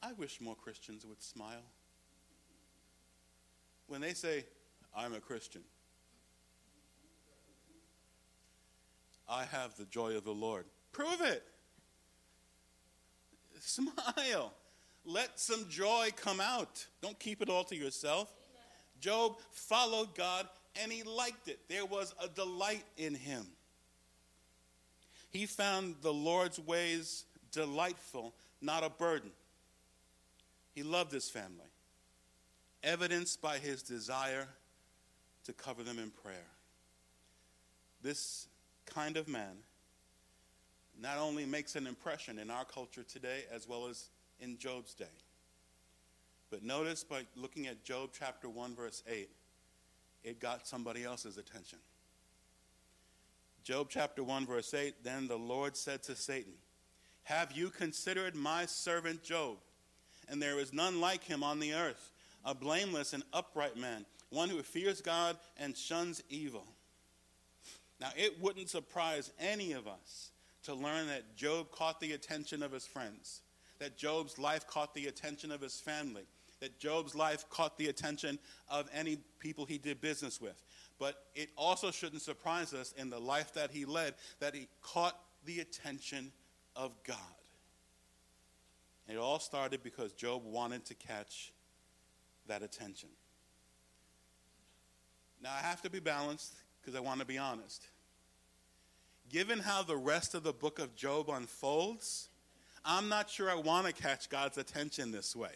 I 0.01 0.13
wish 0.13 0.41
more 0.41 0.55
Christians 0.55 1.05
would 1.05 1.21
smile. 1.21 1.63
When 3.87 4.01
they 4.01 4.13
say, 4.13 4.45
I'm 4.95 5.13
a 5.13 5.19
Christian, 5.19 5.61
I 9.29 9.45
have 9.45 9.75
the 9.75 9.85
joy 9.85 10.17
of 10.17 10.23
the 10.23 10.33
Lord. 10.33 10.65
Prove 10.91 11.21
it. 11.21 11.43
Smile. 13.59 14.53
Let 15.05 15.39
some 15.39 15.67
joy 15.67 16.09
come 16.15 16.39
out. 16.39 16.85
Don't 17.01 17.19
keep 17.19 17.41
it 17.41 17.49
all 17.49 17.63
to 17.65 17.75
yourself. 17.75 18.33
Job 18.99 19.37
followed 19.51 20.15
God 20.15 20.47
and 20.81 20.91
he 20.91 21.03
liked 21.03 21.47
it. 21.47 21.59
There 21.67 21.85
was 21.85 22.13
a 22.23 22.27
delight 22.27 22.85
in 22.97 23.15
him. 23.15 23.45
He 25.31 25.45
found 25.45 25.95
the 26.01 26.13
Lord's 26.13 26.59
ways 26.59 27.25
delightful, 27.51 28.33
not 28.61 28.83
a 28.83 28.89
burden. 28.89 29.31
He 30.73 30.83
loved 30.83 31.11
his 31.11 31.29
family, 31.29 31.71
evidenced 32.83 33.41
by 33.41 33.57
his 33.57 33.81
desire 33.81 34.47
to 35.45 35.53
cover 35.53 35.83
them 35.83 35.99
in 35.99 36.11
prayer. 36.11 36.47
This 38.01 38.47
kind 38.85 39.17
of 39.17 39.27
man 39.27 39.57
not 40.99 41.17
only 41.17 41.45
makes 41.45 41.75
an 41.75 41.87
impression 41.87 42.37
in 42.37 42.49
our 42.51 42.65
culture 42.65 43.03
today 43.03 43.43
as 43.53 43.67
well 43.67 43.87
as 43.87 44.09
in 44.41 44.57
Job's 44.57 44.93
day. 44.93 45.05
But 46.49 46.63
notice 46.63 47.03
by 47.03 47.23
looking 47.35 47.67
at 47.67 47.83
Job 47.83 48.09
chapter 48.17 48.49
1, 48.49 48.75
verse 48.75 49.03
8, 49.07 49.29
it 50.23 50.39
got 50.39 50.67
somebody 50.67 51.03
else's 51.03 51.37
attention. 51.37 51.79
Job 53.63 53.87
chapter 53.89 54.23
1, 54.23 54.45
verse 54.45 54.73
8 54.73 55.03
Then 55.03 55.27
the 55.27 55.37
Lord 55.37 55.77
said 55.77 56.03
to 56.03 56.15
Satan, 56.15 56.53
Have 57.23 57.51
you 57.53 57.69
considered 57.69 58.35
my 58.35 58.65
servant 58.65 59.23
Job? 59.23 59.57
And 60.27 60.41
there 60.41 60.59
is 60.59 60.73
none 60.73 60.99
like 60.99 61.23
him 61.23 61.43
on 61.43 61.59
the 61.59 61.73
earth, 61.73 62.11
a 62.43 62.53
blameless 62.55 63.13
and 63.13 63.23
upright 63.33 63.77
man, 63.77 64.05
one 64.29 64.49
who 64.49 64.61
fears 64.61 65.01
God 65.01 65.37
and 65.57 65.75
shuns 65.75 66.23
evil. 66.29 66.65
Now, 67.99 68.09
it 68.17 68.41
wouldn't 68.41 68.69
surprise 68.69 69.31
any 69.39 69.73
of 69.73 69.87
us 69.87 70.31
to 70.63 70.73
learn 70.73 71.07
that 71.07 71.35
Job 71.35 71.71
caught 71.71 71.99
the 71.99 72.13
attention 72.13 72.63
of 72.63 72.71
his 72.71 72.85
friends, 72.85 73.41
that 73.81 73.97
Job's 73.97 74.37
life 74.37 74.67
caught 74.67 74.93
the 74.93 75.07
attention 75.07 75.51
of 75.51 75.59
his 75.59 75.81
family, 75.81 76.21
that 76.59 76.79
Job's 76.79 77.15
life 77.15 77.49
caught 77.49 77.79
the 77.79 77.87
attention 77.87 78.37
of 78.69 78.87
any 78.93 79.17
people 79.39 79.65
he 79.65 79.79
did 79.79 79.99
business 79.99 80.39
with. 80.39 80.63
But 80.99 81.15
it 81.33 81.49
also 81.57 81.89
shouldn't 81.89 82.21
surprise 82.21 82.75
us 82.75 82.93
in 82.95 83.09
the 83.09 83.17
life 83.17 83.55
that 83.55 83.71
he 83.71 83.85
led 83.85 84.13
that 84.39 84.53
he 84.53 84.67
caught 84.83 85.19
the 85.45 85.61
attention 85.61 86.31
of 86.75 86.91
God. 87.03 87.17
And 89.07 89.17
it 89.17 89.19
all 89.19 89.39
started 89.39 89.81
because 89.81 90.13
Job 90.13 90.43
wanted 90.45 90.85
to 90.85 90.93
catch 90.93 91.51
that 92.47 92.61
attention. 92.61 93.09
Now, 95.41 95.53
I 95.57 95.65
have 95.65 95.81
to 95.81 95.89
be 95.89 95.99
balanced 95.99 96.53
because 96.79 96.95
I 96.95 96.99
want 96.99 97.19
to 97.19 97.25
be 97.25 97.39
honest. 97.39 97.87
Given 99.27 99.57
how 99.57 99.81
the 99.81 99.97
rest 99.97 100.35
of 100.35 100.43
the 100.43 100.53
book 100.53 100.77
of 100.77 100.95
Job 100.95 101.31
unfolds, 101.31 102.27
I'm 102.83 103.09
not 103.09 103.29
sure 103.29 103.49
I 103.49 103.55
want 103.55 103.87
to 103.87 103.93
catch 103.93 104.29
God's 104.29 104.57
attention 104.57 105.11
this 105.11 105.35
way. 105.35 105.51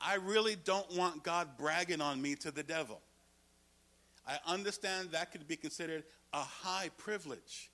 I 0.00 0.16
really 0.16 0.56
don't 0.56 0.90
want 0.96 1.22
God 1.22 1.56
bragging 1.56 2.00
on 2.00 2.20
me 2.20 2.34
to 2.36 2.50
the 2.50 2.62
devil. 2.62 3.00
I 4.26 4.38
understand 4.46 5.10
that 5.12 5.30
could 5.30 5.46
be 5.46 5.56
considered 5.56 6.04
a 6.32 6.40
high 6.40 6.90
privilege. 6.98 7.70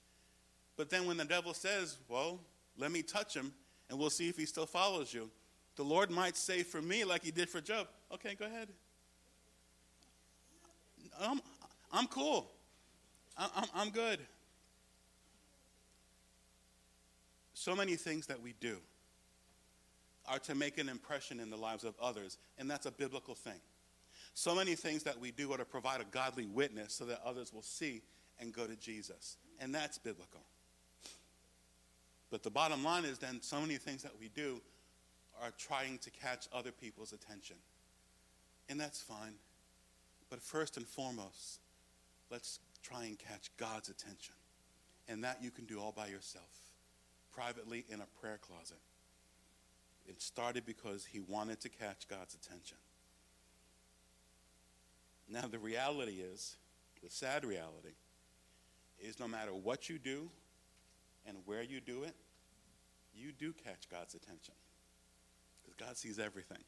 But 0.76 0.90
then 0.90 1.06
when 1.06 1.16
the 1.16 1.24
devil 1.24 1.54
says, 1.54 1.96
Well, 2.08 2.40
let 2.76 2.92
me 2.92 3.02
touch 3.02 3.34
him 3.34 3.52
and 3.90 3.98
we'll 3.98 4.10
see 4.10 4.28
if 4.28 4.36
he 4.36 4.46
still 4.46 4.66
follows 4.66 5.12
you, 5.12 5.30
the 5.76 5.82
Lord 5.82 6.10
might 6.10 6.36
say 6.36 6.62
for 6.62 6.82
me, 6.82 7.04
like 7.04 7.22
he 7.24 7.30
did 7.30 7.48
for 7.48 7.60
Job, 7.60 7.88
Okay, 8.12 8.34
go 8.34 8.44
ahead. 8.44 8.68
I'm, 11.20 11.40
I'm 11.92 12.06
cool. 12.06 12.50
I'm, 13.36 13.66
I'm 13.74 13.90
good. 13.90 14.20
So 17.62 17.76
many 17.76 17.94
things 17.94 18.26
that 18.26 18.42
we 18.42 18.54
do 18.60 18.78
are 20.26 20.40
to 20.40 20.54
make 20.56 20.78
an 20.78 20.88
impression 20.88 21.38
in 21.38 21.48
the 21.48 21.56
lives 21.56 21.84
of 21.84 21.94
others, 22.02 22.36
and 22.58 22.68
that's 22.68 22.86
a 22.86 22.90
biblical 22.90 23.36
thing. 23.36 23.60
So 24.34 24.52
many 24.56 24.74
things 24.74 25.04
that 25.04 25.20
we 25.20 25.30
do 25.30 25.52
are 25.52 25.58
to 25.58 25.64
provide 25.64 26.00
a 26.00 26.04
godly 26.10 26.44
witness 26.44 26.92
so 26.92 27.04
that 27.04 27.20
others 27.24 27.52
will 27.52 27.62
see 27.62 28.02
and 28.40 28.52
go 28.52 28.66
to 28.66 28.74
Jesus, 28.74 29.36
and 29.60 29.72
that's 29.72 29.96
biblical. 29.96 30.40
But 32.32 32.42
the 32.42 32.50
bottom 32.50 32.82
line 32.82 33.04
is 33.04 33.18
then 33.18 33.40
so 33.40 33.60
many 33.60 33.76
things 33.76 34.02
that 34.02 34.18
we 34.18 34.28
do 34.34 34.60
are 35.40 35.52
trying 35.56 35.98
to 35.98 36.10
catch 36.10 36.48
other 36.52 36.72
people's 36.72 37.12
attention, 37.12 37.58
and 38.68 38.80
that's 38.80 39.00
fine. 39.00 39.34
But 40.30 40.42
first 40.42 40.78
and 40.78 40.86
foremost, 40.88 41.60
let's 42.28 42.58
try 42.82 43.04
and 43.04 43.16
catch 43.16 43.56
God's 43.56 43.88
attention. 43.88 44.34
And 45.08 45.22
that 45.22 45.38
you 45.40 45.52
can 45.52 45.64
do 45.64 45.78
all 45.80 45.92
by 45.92 46.08
yourself, 46.08 46.61
privately 47.32 47.84
in 47.88 48.00
a 48.00 48.06
prayer 48.20 48.38
closet. 48.38 48.78
It 50.06 50.20
started 50.20 50.66
because 50.66 51.06
he 51.06 51.20
wanted 51.20 51.60
to 51.60 51.68
catch 51.68 52.08
God's 52.08 52.34
attention. 52.34 52.78
Now, 55.28 55.46
the 55.46 55.58
reality 55.58 56.20
is, 56.20 56.56
the 57.02 57.10
sad 57.10 57.44
reality, 57.44 57.94
is 59.00 59.18
no 59.18 59.28
matter 59.28 59.52
what 59.52 59.88
you 59.88 59.98
do 59.98 60.28
and 61.26 61.36
where 61.46 61.62
you 61.62 61.80
do 61.80 62.02
it, 62.02 62.14
you 63.14 63.32
do 63.32 63.52
catch 63.52 63.88
God's 63.90 64.14
attention. 64.14 64.54
Because 65.62 65.74
God 65.76 65.96
sees 65.96 66.18
everything. 66.18 66.62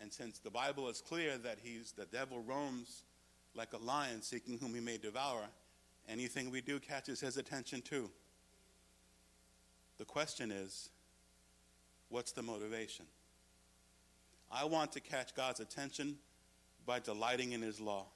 And 0.00 0.12
since 0.12 0.38
the 0.38 0.50
Bible 0.50 0.88
is 0.88 1.00
clear 1.00 1.38
that 1.38 1.58
he's 1.62 1.92
the 1.92 2.06
devil 2.06 2.40
roams 2.40 3.04
like 3.54 3.72
a 3.72 3.78
lion 3.78 4.20
seeking 4.22 4.58
whom 4.58 4.74
he 4.74 4.80
may 4.80 4.98
devour, 4.98 5.42
anything 6.08 6.50
we 6.50 6.60
do 6.60 6.78
catches 6.78 7.20
his 7.20 7.36
attention 7.36 7.80
too. 7.80 8.10
The 9.98 10.04
question 10.04 10.50
is, 10.50 10.90
what's 12.08 12.32
the 12.32 12.42
motivation? 12.42 13.06
I 14.50 14.64
want 14.64 14.92
to 14.92 15.00
catch 15.00 15.34
God's 15.34 15.60
attention 15.60 16.16
by 16.84 17.00
delighting 17.00 17.52
in 17.52 17.62
his 17.62 17.80
law. 17.80 18.06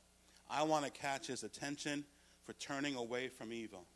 I 0.48 0.62
want 0.62 0.84
to 0.84 0.90
catch 0.90 1.26
his 1.26 1.42
attention 1.42 2.04
for 2.44 2.52
turning 2.54 2.96
away 2.96 3.28
from 3.28 3.52
evil. 3.52 3.86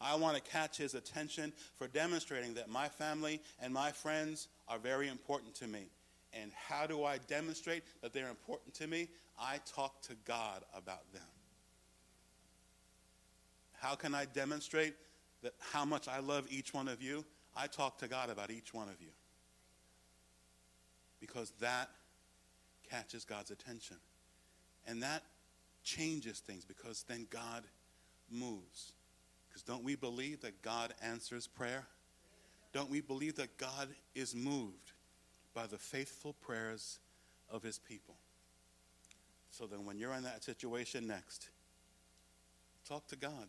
I 0.00 0.14
want 0.14 0.36
to 0.36 0.42
catch 0.50 0.76
his 0.76 0.94
attention 0.94 1.52
for 1.76 1.88
demonstrating 1.88 2.54
that 2.54 2.68
my 2.68 2.88
family 2.88 3.40
and 3.60 3.72
my 3.72 3.90
friends 3.90 4.48
are 4.68 4.78
very 4.78 5.08
important 5.08 5.54
to 5.56 5.66
me. 5.66 5.90
And 6.32 6.52
how 6.52 6.86
do 6.86 7.04
I 7.04 7.18
demonstrate 7.18 7.82
that 8.02 8.12
they're 8.12 8.28
important 8.28 8.74
to 8.74 8.86
me? 8.86 9.08
I 9.40 9.60
talk 9.74 10.02
to 10.02 10.14
God 10.24 10.64
about 10.76 11.10
them. 11.12 11.22
How 13.80 13.94
can 13.94 14.14
I 14.14 14.24
demonstrate 14.26 14.94
that 15.42 15.52
how 15.72 15.84
much 15.84 16.08
I 16.08 16.18
love 16.20 16.46
each 16.50 16.74
one 16.74 16.88
of 16.88 17.02
you? 17.02 17.24
I 17.56 17.66
talk 17.66 17.98
to 17.98 18.08
God 18.08 18.30
about 18.30 18.50
each 18.50 18.72
one 18.72 18.88
of 18.88 19.00
you. 19.00 19.10
Because 21.20 21.52
that 21.60 21.88
catches 22.88 23.24
God's 23.24 23.50
attention. 23.50 23.96
And 24.86 25.02
that 25.02 25.22
changes 25.82 26.38
things 26.40 26.64
because 26.64 27.04
then 27.08 27.26
God 27.30 27.64
moves. 28.30 28.92
Because 29.48 29.62
don't 29.62 29.84
we 29.84 29.96
believe 29.96 30.42
that 30.42 30.62
God 30.62 30.94
answers 31.02 31.46
prayer? 31.46 31.86
Don't 32.72 32.90
we 32.90 33.00
believe 33.00 33.36
that 33.36 33.56
God 33.58 33.88
is 34.14 34.34
moved 34.34 34.92
by 35.54 35.66
the 35.66 35.78
faithful 35.78 36.34
prayers 36.34 36.98
of 37.50 37.62
his 37.62 37.78
people? 37.78 38.14
So 39.50 39.66
then, 39.66 39.84
when 39.86 39.98
you're 39.98 40.14
in 40.14 40.22
that 40.24 40.44
situation 40.44 41.06
next, 41.06 41.48
talk 42.86 43.06
to 43.08 43.16
God. 43.16 43.48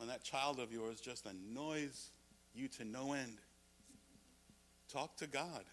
When 0.00 0.08
that 0.08 0.24
child 0.24 0.60
of 0.60 0.72
yours 0.72 0.98
just 0.98 1.26
annoys 1.26 2.10
you 2.54 2.68
to 2.68 2.86
no 2.86 3.12
end, 3.12 3.36
talk 4.90 5.14
to 5.18 5.26
God. 5.26 5.64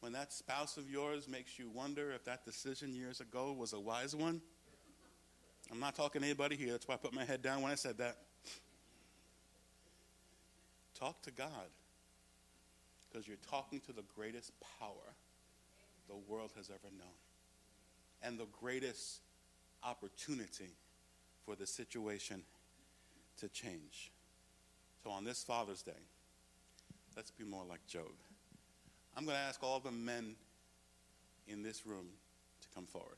When 0.00 0.10
that 0.14 0.32
spouse 0.32 0.76
of 0.76 0.90
yours 0.90 1.28
makes 1.28 1.56
you 1.56 1.70
wonder 1.72 2.10
if 2.10 2.24
that 2.24 2.44
decision 2.44 2.92
years 2.92 3.20
ago 3.20 3.54
was 3.56 3.74
a 3.74 3.78
wise 3.78 4.16
one, 4.16 4.40
I'm 5.70 5.78
not 5.78 5.94
talking 5.94 6.22
to 6.22 6.26
anybody 6.26 6.56
here. 6.56 6.72
That's 6.72 6.88
why 6.88 6.94
I 6.94 6.96
put 6.96 7.14
my 7.14 7.24
head 7.24 7.42
down 7.42 7.62
when 7.62 7.70
I 7.70 7.76
said 7.76 7.96
that. 7.98 8.16
Talk 10.98 11.22
to 11.22 11.30
God 11.30 11.70
because 13.08 13.28
you're 13.28 13.36
talking 13.48 13.78
to 13.82 13.92
the 13.92 14.02
greatest 14.16 14.50
power 14.80 15.14
the 16.08 16.16
world 16.26 16.50
has 16.56 16.70
ever 16.70 16.92
known 16.98 17.06
and 18.20 18.36
the 18.36 18.48
greatest 18.60 19.20
opportunity 19.84 20.74
for 21.46 21.54
the 21.54 21.68
situation 21.68 22.42
to 23.40 23.48
change. 23.48 24.12
So 25.02 25.10
on 25.10 25.24
this 25.24 25.42
Father's 25.42 25.82
Day, 25.82 25.92
let's 27.16 27.30
be 27.30 27.44
more 27.44 27.64
like 27.68 27.86
Job. 27.86 28.12
I'm 29.16 29.24
going 29.24 29.36
to 29.36 29.42
ask 29.42 29.62
all 29.62 29.80
the 29.80 29.90
men 29.90 30.36
in 31.48 31.62
this 31.62 31.86
room 31.86 32.06
to 32.60 32.68
come 32.74 32.86
forward. 32.86 33.16